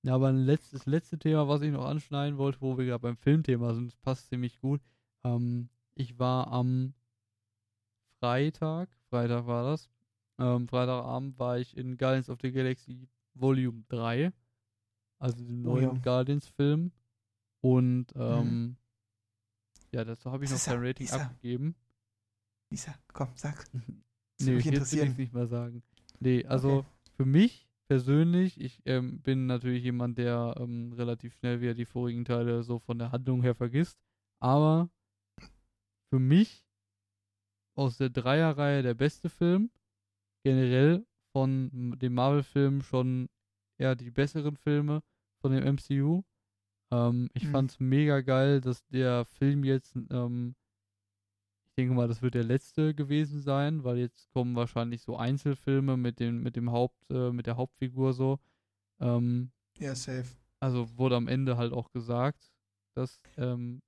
[0.03, 3.01] Ja, aber ein letztes, das letzte Thema, was ich noch anschneiden wollte, wo wir gerade
[3.01, 4.81] beim Filmthema sind, passt ziemlich gut.
[5.23, 6.93] Ähm, ich war am
[8.19, 9.89] Freitag, Freitag war das,
[10.39, 14.31] ähm, Freitagabend war ich in Guardians of the Galaxy Volume 3,
[15.21, 16.01] also den Oh neuen ja.
[16.01, 16.91] Guardians-Film.
[17.61, 18.75] Und ähm,
[19.93, 20.79] ja, dazu habe ich noch kein?
[20.79, 21.21] Rating er?
[21.21, 21.75] abgegeben.
[22.71, 23.55] Lisa, komm, sag.
[23.71, 23.71] Das
[24.39, 25.83] Nee, würde jetzt mich will ich nicht mal sagen.
[26.19, 26.87] Nee, also Okay.
[27.17, 32.25] für mich persönlich, ich ähm, bin natürlich jemand, der ähm, relativ schnell wieder die vorigen
[32.25, 33.99] Teile so von der Handlung her vergisst.
[34.39, 34.89] Aber
[36.09, 36.65] für mich
[37.75, 39.69] aus der Dreierreihe der beste Film.
[40.43, 43.29] Generell von m- den Marvel-Filmen schon
[43.77, 45.03] eher die besseren Filme
[45.41, 46.23] von dem MCU.
[46.91, 47.51] Ähm, ich Mhm.
[47.51, 50.55] fand's mega geil, dass der Film jetzt ähm,
[51.69, 55.97] ich denke mal, das wird der letzte gewesen sein, weil jetzt kommen wahrscheinlich so Einzelfilme
[55.97, 58.39] mit dem, mit dem Haupt, äh, mit der Hauptfigur so.
[58.99, 60.35] Ähm, Ja, safe.
[60.59, 62.51] also wurde am Ende halt auch gesagt,
[62.95, 63.81] dass, ähm,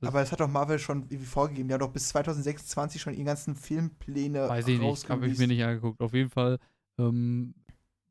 [0.00, 1.68] Aber das hat doch Marvel schon irgendwie vorgegeben.
[1.68, 5.46] Die haben doch bis 2026 schon ihre ganzen Filmpläne weiß ich nicht, habe ich mir
[5.48, 6.00] nicht angeguckt.
[6.00, 6.58] Auf jeden Fall
[6.98, 7.54] ähm,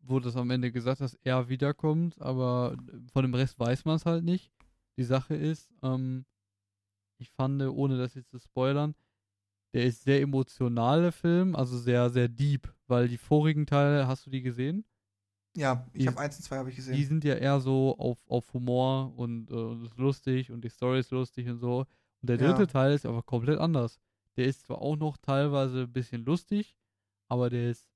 [0.04, 2.76] wurde es am Ende gesagt, dass er wiederkommt, aber
[3.12, 4.52] von dem Rest weiß man es halt nicht.
[4.98, 6.26] Die Sache ist, ähm,
[7.18, 8.96] ich fand, ohne das jetzt zu spoilern,
[9.74, 14.30] der ist sehr emotionale Film, also sehr, sehr deep, weil die vorigen Teile, hast du
[14.30, 14.86] die gesehen?
[15.56, 16.96] Ja, ich habe eins und zwei habe ich gesehen.
[16.96, 20.70] Die sind ja eher so auf, auf Humor und äh, und ist lustig und die
[20.70, 21.80] Story ist lustig und so.
[22.22, 22.54] Und der Ja.
[22.54, 24.00] dritte Teil ist aber komplett anders.
[24.36, 26.76] Der ist zwar auch noch teilweise ein bisschen lustig,
[27.30, 27.88] aber der ist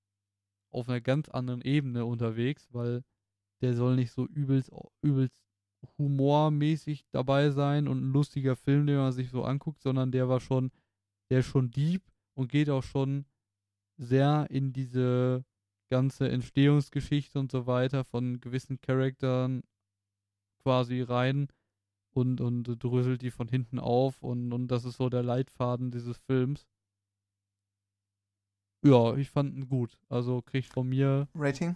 [0.71, 3.03] auf einer ganz anderen Ebene unterwegs, weil
[3.61, 5.41] der soll nicht so übelst, übelst
[5.97, 10.39] humormäßig dabei sein und ein lustiger Film, den man sich so anguckt, sondern der war
[10.39, 10.71] schon,
[11.29, 12.03] der ist schon deep
[12.35, 13.25] und geht auch schon
[13.97, 15.43] sehr in diese
[15.89, 19.63] ganze Entstehungsgeschichte und so weiter von gewissen Charakteren
[20.61, 21.47] quasi rein
[22.11, 26.17] und, und dröselt die von hinten auf und, und das ist so der Leitfaden dieses
[26.17, 26.67] Films.
[28.83, 29.97] Ja, ich fand ihn gut.
[30.09, 31.75] Also kriegt von mir Rating?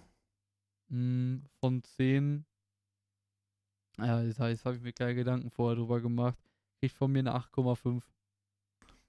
[0.89, 2.45] mh, von 10.
[3.97, 6.38] Ja, das heißt, habe ich mir keine Gedanken vorher drüber gemacht.
[6.80, 8.02] Kriegt von mir eine 8,5.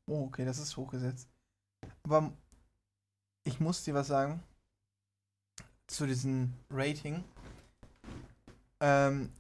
[0.07, 1.29] Oh, okay, das ist hochgesetzt.
[2.03, 2.33] Aber
[3.45, 4.43] ich muss dir was sagen
[5.87, 7.23] zu diesem Rating.
[8.81, 9.31] Ähm,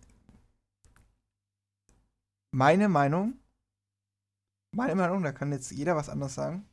[2.55, 3.39] meine Meinung,
[4.75, 6.69] meine Meinung, da kann jetzt jeder was anderes sagen.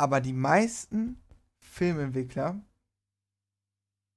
[0.00, 1.20] Aber die meisten
[1.58, 2.58] Filmentwickler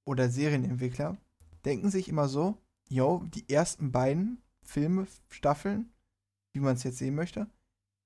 [0.06, 1.18] oder Serienentwickler
[1.66, 2.58] denken sich immer so,
[2.88, 5.92] yo, die ersten beiden Filme, Staffeln,
[6.54, 7.50] wie man es jetzt sehen möchte,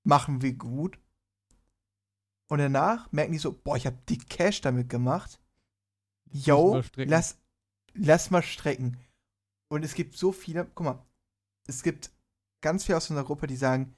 [0.02, 0.98] machen wir gut.
[2.48, 5.40] Und danach merken die so, boah, ich habe die Cash damit gemacht.
[6.32, 7.38] Yo, lass,
[7.94, 8.96] lass mal strecken.
[9.68, 11.06] Und es gibt so viele, guck mal,
[11.68, 12.10] es gibt
[12.60, 13.94] ganz viele aus unserer Gruppe, die sagen,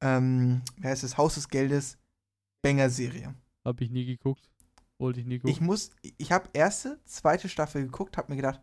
[0.00, 1.98] ähm, wer heißt das, Haus des Geldes,
[2.64, 3.34] Banger-Serie.
[3.62, 4.48] Hab ich nie geguckt.
[4.98, 5.50] Wollte ich nie gucken.
[5.50, 8.62] Ich muss, ich habe erste, zweite Staffel geguckt, hab mir gedacht,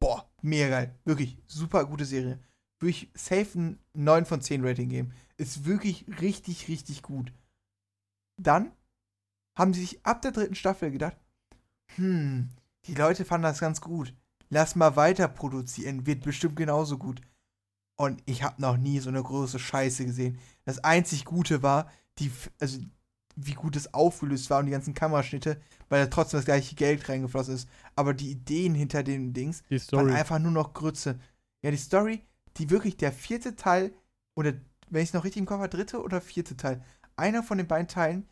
[0.00, 0.98] boah, mega geil.
[1.04, 2.40] Wirklich, super gute Serie.
[2.80, 5.12] Würde ich safe ein 9 von 10 Rating geben.
[5.36, 7.32] Ist wirklich richtig, richtig gut.
[8.36, 8.72] Dann
[9.56, 11.16] haben sie sich ab der dritten Staffel gedacht,
[11.94, 12.50] hm,
[12.86, 14.12] die Leute fanden das ganz gut.
[14.48, 17.20] Lass mal weiter produzieren, wird bestimmt genauso gut.
[17.96, 20.40] Und ich habe noch nie so eine große Scheiße gesehen.
[20.64, 21.88] Das einzig Gute war,
[22.18, 22.80] die, also
[23.36, 27.08] wie gut es aufgelöst war und die ganzen Kameraschnitte, weil da trotzdem das gleiche Geld
[27.08, 27.68] reingeflossen ist.
[27.96, 31.18] Aber die Ideen hinter den Dings waren einfach nur noch Grütze.
[31.62, 32.22] Ja, die Story,
[32.56, 33.92] die wirklich der vierte Teil,
[34.36, 34.52] oder
[34.90, 36.82] wenn ich es noch richtig im Kopf habe, dritte oder vierte Teil,
[37.16, 38.28] einer von den beiden Teilen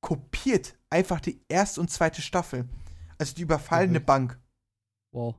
[0.00, 2.68] kopiert einfach die erste und zweite Staffel.
[3.18, 4.04] Also die überfallene okay.
[4.06, 4.38] Bank.
[5.12, 5.34] Wow.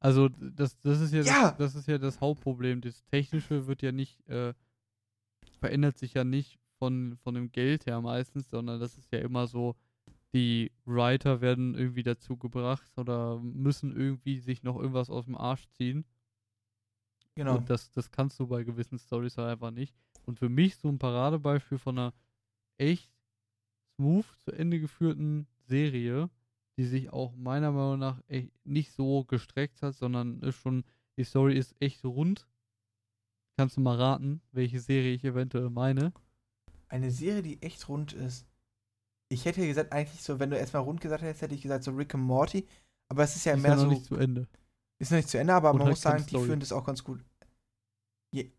[0.00, 1.50] Also das, das ist ja, ja.
[1.50, 2.80] Das, das, ist ja das Hauptproblem.
[2.80, 4.54] Das Technische wird ja nicht, äh,
[5.58, 9.46] verändert sich ja nicht von, von dem Geld her meistens, sondern das ist ja immer
[9.46, 9.76] so,
[10.32, 15.68] die Writer werden irgendwie dazu gebracht oder müssen irgendwie sich noch irgendwas aus dem Arsch
[15.68, 16.04] ziehen.
[17.34, 17.56] Genau.
[17.56, 19.94] Und das, das kannst du bei gewissen Stories halt einfach nicht.
[20.24, 22.14] Und für mich so ein Paradebeispiel von einer
[22.78, 23.10] echt
[23.96, 26.30] smooth zu Ende geführten Serie,
[26.78, 30.84] die sich auch meiner Meinung nach echt nicht so gestreckt hat, sondern ist schon,
[31.18, 32.48] die Story ist echt rund.
[33.58, 36.12] Kannst du mal raten, welche Serie ich eventuell meine?
[36.90, 38.46] Eine Serie, die echt rund ist.
[39.28, 41.92] Ich hätte gesagt, eigentlich so, wenn du erstmal rund gesagt hättest, hätte ich gesagt so
[41.92, 42.66] Rick and Morty.
[43.08, 43.88] Aber es ist ja ist mehr noch so.
[43.88, 44.48] nicht zu Ende.
[44.98, 47.02] Ist noch nicht zu Ende, aber Und man muss sagen, die führen das auch ganz
[47.04, 47.24] gut.
[48.32, 48.50] Je,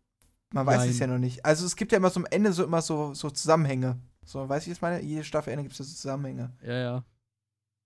[0.52, 0.90] man weiß Nein.
[0.90, 1.44] es ja noch nicht.
[1.44, 3.98] Also es gibt ja immer so am Ende so immer so, so Zusammenhänge.
[4.24, 5.02] So, was ich meine?
[5.02, 6.52] Jede Staffel Ende gibt es so Zusammenhänge.
[6.62, 7.04] Ja, ja.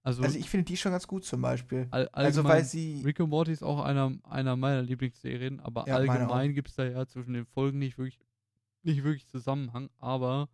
[0.06, 1.88] Also, also ich finde die schon ganz gut zum Beispiel.
[1.90, 3.02] All, also weil sie.
[3.04, 6.84] Rick and Morty ist auch einer, einer meiner Lieblingsserien, aber ja, allgemein gibt es da
[6.84, 8.20] ja zwischen den Folgen nicht wirklich
[8.86, 10.48] nicht wirklich Zusammenhang, aber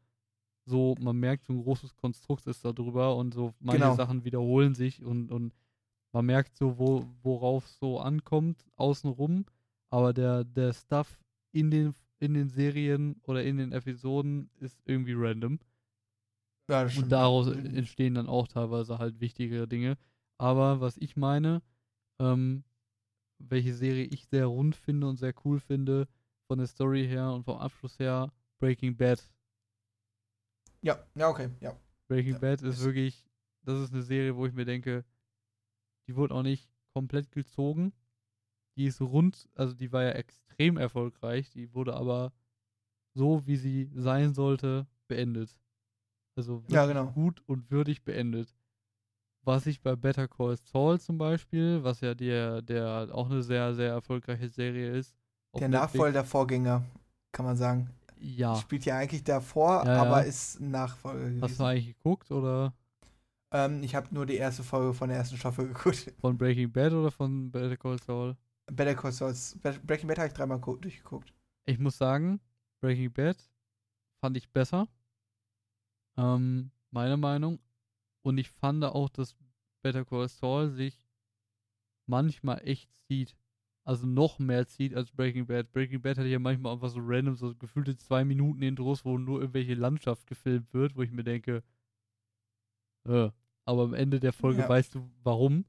[0.64, 3.95] so, man merkt, so ein großes Konstrukt ist da drüber und so manche genau.
[3.95, 5.53] Sachen wiederholen sich und, und
[6.12, 9.45] man merkt so, wo, worauf es so ankommt, außenrum,
[9.91, 11.18] aber der, der Stuff
[11.53, 15.59] in den, in den Serien oder in den Episoden ist irgendwie random.
[16.68, 19.99] Ja, und daraus entstehen dann auch teilweise halt wichtigere Dinge.
[20.39, 21.61] Aber was ich meine,
[22.18, 22.64] ähm,
[23.39, 26.09] welche Serie ich sehr rund finde und sehr cool finde,
[26.53, 29.27] von der Story her und vom Abschluss her Breaking Bad.
[30.83, 31.75] Ja, ja, okay, ja.
[32.09, 32.39] Breaking ja.
[32.41, 33.27] Bad ist wirklich,
[33.63, 35.03] das ist eine Serie, wo ich mir denke,
[36.07, 37.95] die wurde auch nicht komplett gezogen.
[38.77, 42.35] Die ist rund, also die war ja extrem erfolgreich, die wurde aber
[43.15, 45.59] so, wie sie sein sollte, beendet.
[46.37, 47.13] Also ja, genau.
[47.13, 48.55] gut und würdig beendet.
[49.41, 53.75] Was ich bei Better Call Saul zum Beispiel, was ja der, der auch eine sehr,
[53.75, 55.17] sehr erfolgreiche Serie ist,
[55.59, 56.83] der Nachfolger der Vorgänger,
[57.33, 57.91] kann man sagen.
[58.19, 58.55] Ja.
[58.57, 60.29] Spielt ja eigentlich davor, ja, aber ja.
[60.29, 61.43] ist Nachfolger gewesen.
[61.43, 62.73] Hast du eigentlich geguckt oder?
[63.51, 66.13] Ähm, ich habe nur die erste Folge von der ersten Staffel geguckt.
[66.21, 68.37] Von Breaking Bad oder von Better Call Saul?
[68.67, 69.35] Better Call Saul.
[69.85, 71.33] Breaking Bad habe ich dreimal durchgeguckt.
[71.65, 72.41] Ich muss sagen,
[72.81, 73.37] Breaking Bad
[74.21, 74.89] fand ich besser.
[76.17, 77.59] Ähm, meine Meinung.
[78.23, 79.35] Und ich fand auch, dass
[79.83, 81.03] Better Call Saul sich
[82.07, 83.37] manchmal echt zieht
[83.85, 85.72] also noch mehr zieht als Breaking Bad.
[85.72, 89.41] Breaking Bad hatte ja manchmal einfach so random, so gefühlte zwei Minuten Intros, wo nur
[89.41, 91.62] irgendwelche Landschaft gefilmt wird, wo ich mir denke,
[93.05, 93.30] äh,
[93.64, 94.68] aber am Ende der Folge ja.
[94.68, 95.64] weißt du warum.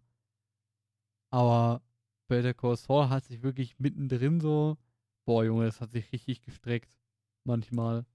[1.32, 1.82] Aber
[2.28, 4.78] Better Call Saul hat sich wirklich mittendrin so,
[5.26, 6.98] boah Junge, das hat sich richtig gestreckt.
[7.44, 8.06] Manchmal.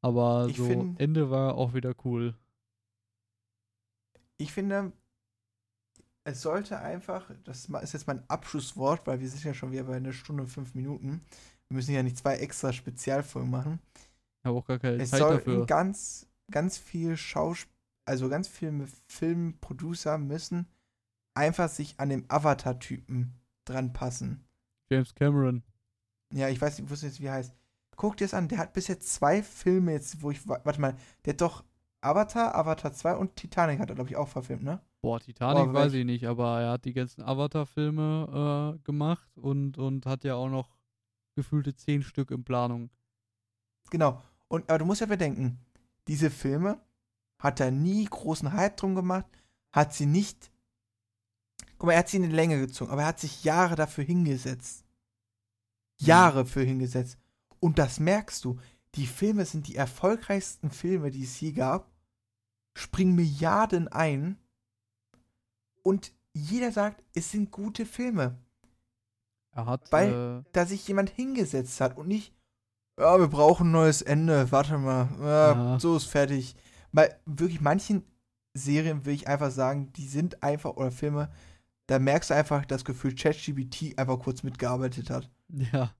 [0.00, 2.34] Aber ich so find, Ende war auch wieder cool.
[4.36, 4.92] Ich finde,
[6.28, 9.96] es sollte einfach, das ist jetzt mein Abschlusswort, weil wir sind ja schon wieder bei
[9.96, 11.22] einer Stunde und fünf Minuten.
[11.68, 13.78] Wir müssen ja nicht zwei extra Spezialfolgen machen.
[13.94, 15.66] Ich habe auch gar keine es Zeit dafür.
[15.66, 17.72] ganz, ganz viel Schauspiel,
[18.04, 20.66] also ganz viele Filmproducer müssen
[21.34, 23.32] einfach sich an dem Avatar-Typen
[23.64, 24.44] dran passen.
[24.90, 25.62] James Cameron.
[26.32, 27.54] Ja, ich weiß nicht, wusste jetzt, wie er heißt.
[27.96, 30.94] Guck dir das an, der hat bis jetzt zwei Filme jetzt, wo ich, warte mal,
[31.24, 31.64] der hat doch
[32.00, 34.80] Avatar, Avatar 2 und Titanic hat er, glaube ich, auch verfilmt, ne?
[35.00, 40.06] Boah, Titanic weiß ich nicht, aber er hat die ganzen Avatar-Filme äh, gemacht und, und
[40.06, 40.76] hat ja auch noch
[41.36, 42.90] gefühlte zehn Stück in Planung.
[43.90, 44.22] Genau.
[44.48, 45.60] Und, aber du musst ja bedenken,
[46.08, 46.80] diese Filme
[47.38, 49.26] hat er nie großen Hype drum gemacht,
[49.70, 50.50] hat sie nicht.
[51.78, 54.02] Guck mal, er hat sie in die Länge gezogen, aber er hat sich Jahre dafür
[54.02, 54.84] hingesetzt.
[55.98, 57.18] Jahre für hingesetzt.
[57.60, 58.58] Und das merkst du.
[58.94, 61.92] Die Filme sind die erfolgreichsten Filme, die es je gab.
[62.76, 64.38] Springen Milliarden ein.
[65.88, 68.36] Und jeder sagt, es sind gute Filme.
[69.52, 69.90] Er hat.
[69.90, 72.34] Weil- äh, Da sich jemand hingesetzt hat und nicht,
[73.00, 75.80] ja, wir brauchen ein neues Ende, warte mal, ja, Ja.
[75.80, 76.54] so ist fertig.
[76.92, 78.02] Weil wirklich manchen
[78.52, 81.30] Serien will ich einfach sagen, die sind einfach, oder Filme,
[81.86, 85.30] da merkst du einfach das Gefühl, ChatGPT einfach kurz mitgearbeitet hat.
[85.72, 85.94] Ja,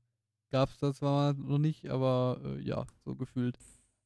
[0.51, 3.59] gab's das zwar noch nicht, aber äh, ja, so gefühlt.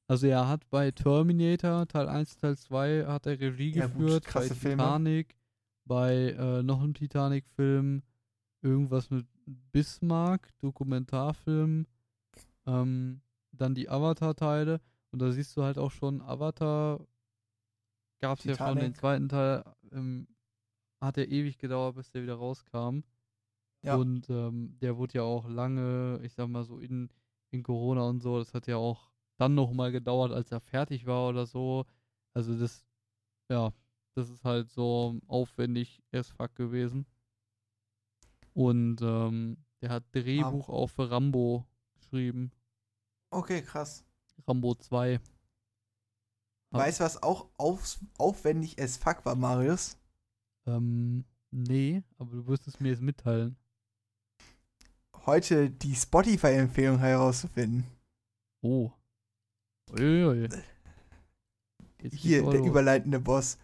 [0.06, 4.24] Also er hat bei Terminator Teil 1, Teil 2 hat er Regie Ja, gut, geführt,
[4.26, 4.82] krasse bei Filme.
[5.84, 8.02] Bei äh, noch einem Titanic-Film,
[8.62, 9.26] irgendwas mit
[9.72, 11.86] Bismarck, Dokumentarfilm,
[12.66, 13.20] ähm,
[13.50, 14.80] dann die Avatar-Teile
[15.10, 17.06] und da siehst du halt auch schon, Avatar
[18.20, 20.26] gab's ja schon den zweiten Teil, ähm,
[21.00, 23.00] hat ja ewig gedauert, bis der wieder rauskam.
[23.82, 23.96] Ja.
[23.96, 27.10] Und ähm, der wurde ja auch lange, ich sag mal so in,
[27.50, 31.04] in Corona und so, das hat ja auch dann noch mal gedauert, als er fertig
[31.06, 31.84] war oder so.
[32.32, 32.86] Also das,
[33.50, 33.72] ja,
[34.14, 37.06] das ist halt so aufwendig as fuck gewesen.
[38.54, 42.52] Und ähm, der hat Drehbuch auch für Rambo geschrieben.
[43.30, 44.04] Okay, krass.
[44.46, 45.20] Rambo 2.
[46.70, 46.78] Ah.
[46.78, 49.96] Weißt du, was auch auf, aufwendig as fuck war, Marius?
[50.66, 53.56] Ähm, nee, aber du wirst es mir jetzt mitteilen.
[55.26, 57.86] Heute die Spotify-Empfehlung herauszufinden.
[58.60, 58.90] Oh.
[59.92, 60.48] Uiui.
[62.02, 63.58] Jetzt Hier, der überleitende Boss.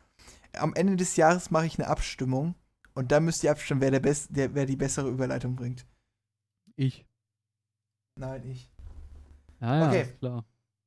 [0.54, 2.54] Am Ende des Jahres mache ich eine Abstimmung
[2.94, 5.86] und dann müsst ihr abstimmen, wer, der Best, der, wer die bessere Überleitung bringt.
[6.76, 7.06] Ich.
[8.16, 8.70] Nein, ich.
[9.60, 10.12] Ja, ja, Okay.
[10.18, 10.44] klar.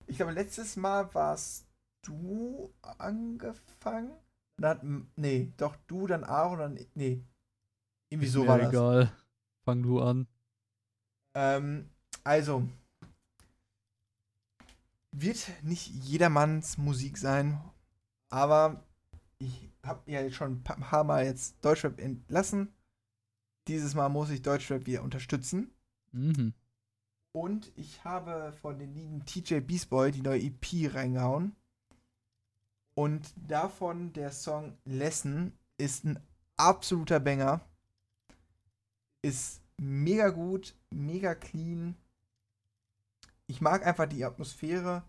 [0.08, 1.68] Ich glaube, letztes Mal warst
[2.04, 4.12] du angefangen.
[4.58, 6.80] Dann, nee, doch du, dann Aaron, dann.
[6.96, 7.24] Nee.
[8.10, 8.70] Irgendwie so war das.
[8.70, 9.12] egal.
[9.64, 10.28] Fang du an.
[11.36, 11.90] Ähm,
[12.24, 12.68] also.
[15.14, 17.62] Wird nicht jedermanns Musik sein,
[18.30, 18.82] aber
[19.42, 22.70] ich habe ja jetzt schon ein pa- paar Mal jetzt Deutschrap entlassen.
[23.68, 25.72] Dieses Mal muss ich Deutschrap wieder unterstützen.
[26.12, 26.54] Mhm.
[27.34, 31.56] Und ich habe von den lieben TJ Beast Boy die neue EP reingehauen.
[32.94, 36.20] Und davon der Song Lesson ist ein
[36.58, 37.62] absoluter Banger.
[39.22, 41.96] Ist mega gut, mega clean.
[43.48, 45.04] Ich mag einfach die Atmosphäre,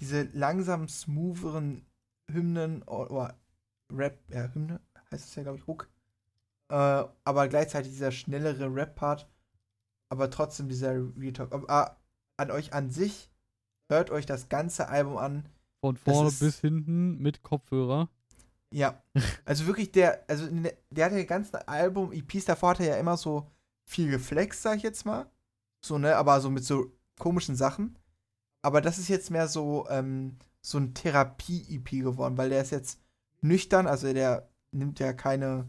[0.00, 1.84] diese langsam smootheren
[2.30, 3.36] Hymnen oder
[3.92, 4.80] Rap, ja, Hymne
[5.10, 5.88] heißt es ja, glaube ich, Hook.
[6.70, 9.28] Äh, aber gleichzeitig dieser schnellere Rap-Part
[10.10, 11.52] aber trotzdem dieser Real Talk.
[11.52, 11.96] Aber, ah,
[12.38, 13.30] an euch an sich,
[13.90, 15.46] hört euch das ganze Album an.
[15.80, 18.08] Von vorne ist- bis hinten mit Kopfhörer.
[18.72, 19.02] Ja.
[19.44, 22.96] Also wirklich, der, also der, der hat ja ganzen Album, EPs davor hat er ja
[22.96, 23.50] immer so
[23.86, 25.30] viel geflext, sag ich jetzt mal.
[25.84, 27.98] So, ne, aber so mit so komischen Sachen.
[28.62, 33.00] Aber das ist jetzt mehr so, ähm, so ein Therapie-EP geworden, weil der ist jetzt
[33.40, 35.68] nüchtern, also der nimmt ja keine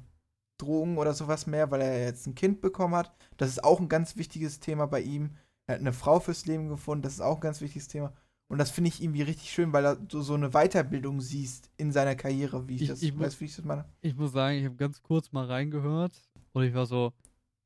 [0.57, 3.13] Drogen oder sowas mehr, weil er jetzt ein Kind bekommen hat.
[3.37, 5.35] Das ist auch ein ganz wichtiges Thema bei ihm.
[5.67, 8.13] Er hat eine Frau fürs Leben gefunden, das ist auch ein ganz wichtiges Thema.
[8.51, 12.15] Und das finde ich irgendwie richtig schön, weil du so eine Weiterbildung siehst in seiner
[12.15, 13.85] Karriere, wie ich, Ich- das, ich du, wie ich das meine?
[14.01, 16.11] Ich muss sagen, ich habe ganz kurz mal reingehört
[16.53, 17.13] und ich war so,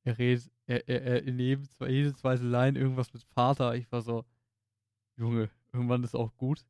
[0.04, 3.76] er redet, er, er, er in jedem, jede zweite Line irgendwas mit Vater.
[3.76, 4.26] Ich war so,
[5.18, 6.66] Junge, irgendwann ist auch gut.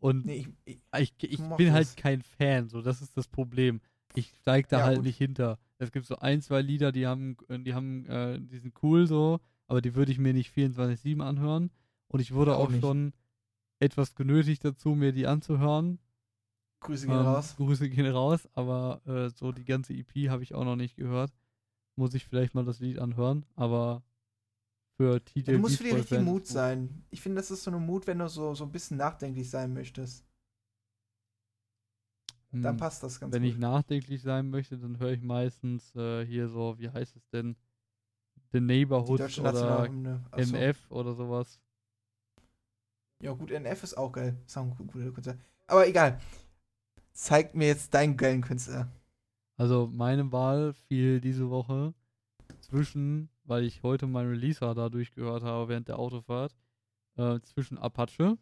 [0.00, 3.80] Und Nee, ich, ich, ich, ich bin halt kein Fan, so das ist das Problem.
[4.14, 5.06] Ich steig da Ja, halt gut.
[5.06, 5.58] nicht hinter.
[5.78, 9.06] Es gibt so ein, zwei Lieder, die haben, äh, die haben, äh, die sind cool
[9.06, 11.70] so, aber die würde ich mir nicht 24-7 anhören.
[12.08, 13.12] Und ich wurde Auch auch, schon
[13.80, 15.98] etwas genötigt dazu, mir die anzuhören.
[16.80, 17.56] Grüße gehen Ähm, raus.
[17.56, 21.32] Grüße gehen raus, aber äh, so die ganze EP habe ich auch noch nicht gehört.
[21.96, 24.02] Muss ich vielleicht mal das Lied anhören, aber
[24.96, 27.04] für TJ Du musst für die Boy richtige Fans Mut sein.
[27.10, 29.72] Ich finde, das ist so eine Mut, wenn du so, so ein bisschen nachdenklich sein
[29.72, 30.24] möchtest.
[32.52, 33.52] Dann Hm, passt das ganz Wenn gut.
[33.52, 37.56] ich nachdenklich sein möchte, dann höre ich meistens äh, hier so, wie heißt es denn?
[38.52, 40.40] The Neighborhood oder so.
[40.40, 41.60] NF oder sowas.
[43.20, 44.36] Ja, gut, NF ist auch geil.
[44.46, 45.36] Ist auch ein gu- guter Künstler.
[45.66, 46.20] Aber egal.
[47.12, 48.90] Zeig mir jetzt deinen geilen Künstler.
[49.56, 51.94] Also meine Wahl fiel diese Woche
[52.60, 56.54] zwischen, weil ich heute meinen Releaser da durchgehört habe während der Autofahrt,
[57.16, 58.38] äh, zwischen Apache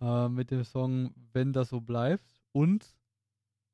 [0.00, 2.96] äh, mit dem Song Wenn das so bleibt und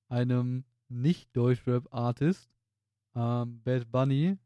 [0.09, 2.51] einem Nicht-Deutschrap-Artist,
[3.15, 4.39] ähm, Bad Bunny,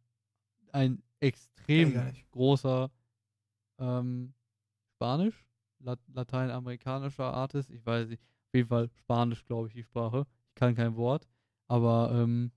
[0.73, 2.91] ein extrem großer
[3.79, 4.35] ähm,
[4.95, 5.45] Spanisch?
[5.81, 7.71] Lat lateinamerikanischer Artist.
[7.71, 8.23] Ich weiß nicht.
[8.23, 10.27] Auf jeden Fall Spanisch, glaube ich, die Sprache.
[10.49, 11.29] Ich kann kein Wort.
[11.69, 12.51] Aber ähm,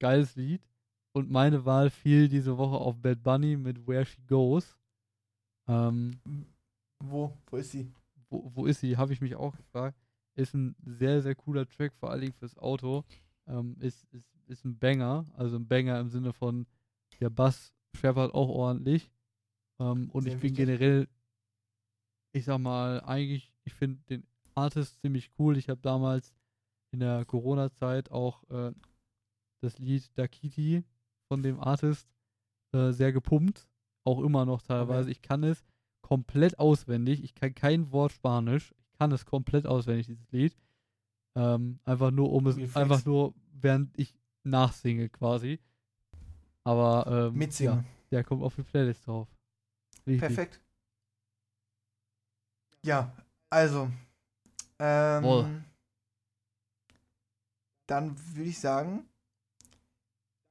[0.00, 0.66] geiles Lied.
[1.14, 4.76] Und meine Wahl fiel diese Woche auf Bad Bunny mit Where She Goes.
[5.68, 6.18] Ähm,
[6.98, 7.32] Wo?
[7.46, 7.92] Wo ist sie?
[8.34, 8.96] wo, wo ist sie?
[8.96, 9.96] Habe ich mich auch gefragt.
[10.34, 13.04] Ist ein sehr, sehr cooler Track, vor allen Dingen fürs Auto.
[13.46, 15.24] Ähm, ist, ist, ist ein Banger.
[15.34, 16.66] Also ein Banger im Sinne von,
[17.20, 19.10] der Bass scheppert auch ordentlich.
[19.78, 21.08] Ähm, und Sehr ich bin generell,
[22.32, 25.56] ich sag mal, eigentlich, ich finde den Artist ziemlich cool.
[25.56, 26.34] Ich habe damals
[26.90, 28.72] in der Corona-Zeit auch äh,
[29.60, 30.84] das Lied Dakiti
[31.28, 32.08] von dem Artist
[32.72, 33.68] äh, sehr gepumpt.
[34.04, 35.08] Auch immer noch teilweise.
[35.08, 35.12] Okay.
[35.12, 35.64] Ich kann es
[36.02, 37.24] komplett auswendig.
[37.24, 38.74] Ich kann kein Wort Spanisch.
[38.78, 40.56] Ich kann es komplett auswendig, dieses Lied.
[41.36, 44.14] Ähm, einfach nur, um es, einfach nur, während ich
[44.44, 45.58] nachsinge quasi.
[46.62, 47.78] Aber ähm, Mitsingen.
[47.78, 49.28] Ja, der kommt auf die Playlist drauf.
[50.06, 50.20] Richtig.
[50.20, 50.60] Perfekt.
[52.84, 53.12] Ja,
[53.50, 53.90] also.
[54.78, 55.64] Ähm,
[57.86, 59.08] dann würde ich sagen,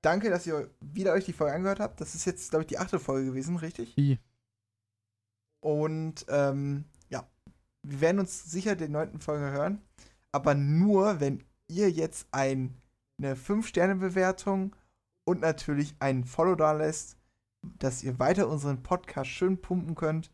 [0.03, 1.99] danke, dass ihr wieder euch die Folge angehört habt.
[1.99, 3.95] Das ist jetzt, glaube ich, die achte Folge gewesen, richtig?
[3.95, 4.19] Die.
[5.61, 7.27] Und ähm, ja,
[7.83, 9.81] wir werden uns sicher den neunten Folge hören.
[10.31, 12.75] Aber nur, wenn ihr jetzt ein,
[13.17, 14.75] eine 5-Sterne-Bewertung
[15.25, 17.17] und natürlich ein Follow da lässt,
[17.79, 20.31] dass ihr weiter unseren Podcast schön pumpen könnt.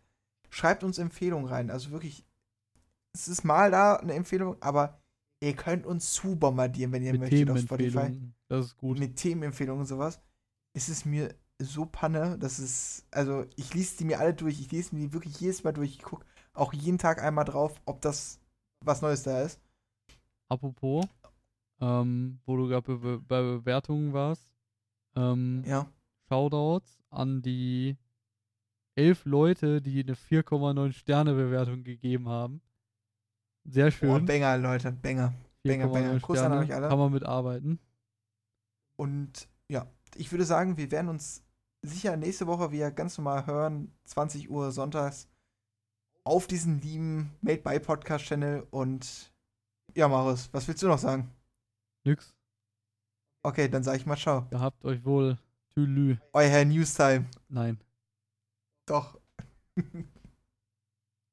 [0.49, 1.69] Schreibt uns Empfehlungen rein.
[1.69, 2.25] Also wirklich,
[3.13, 4.98] es ist mal da eine Empfehlung, aber
[5.41, 8.20] ihr könnt uns zu bombardieren, wenn ihr Mit möchtet auf Spotify.
[8.48, 8.99] Das ist gut.
[8.99, 10.20] mit Themenempfehlungen und sowas,
[10.74, 14.72] ist es mir so Panne, dass es, also ich lese die mir alle durch, ich
[14.72, 18.02] lese mir die wirklich jedes Mal durch, ich gucke auch jeden Tag einmal drauf, ob
[18.02, 18.40] das
[18.84, 19.60] was Neues da ist.
[20.49, 21.06] Apropos,
[21.82, 24.52] ähm, wo du gerade be bei Bewertungen warst,
[25.16, 25.91] ähm, Ja.
[26.30, 27.98] Shoutouts an die
[28.95, 32.61] elf Leute, die eine 4,9 Sterne Bewertung gegeben haben.
[33.65, 34.26] Sehr Oh, schön.
[34.26, 35.34] Banger, Leute, Banger.
[35.64, 36.19] Banger, 4,9 Banger.
[36.19, 36.88] Kuss an euch alle.
[36.90, 37.80] Kann man mitarbeiten.
[38.95, 41.44] Und ja, ich würde sagen, wir werden uns
[41.81, 45.30] sicher nächste Woche wieder ganz normal hören, 20 Uhr sonntags,
[46.23, 48.68] auf diesen lieben Made by Podcast Channel.
[48.72, 49.31] Und
[49.95, 51.31] ja, Marius, was willst du noch sagen?
[52.03, 52.34] Nix.
[53.44, 54.48] Okay, dann sage ich mal ciao.
[54.49, 55.38] Gehabt euch wohl.
[55.73, 56.18] Tülü.
[56.34, 57.26] Euer Herr Newstime.
[57.48, 57.80] Nein.
[58.86, 59.19] Doch.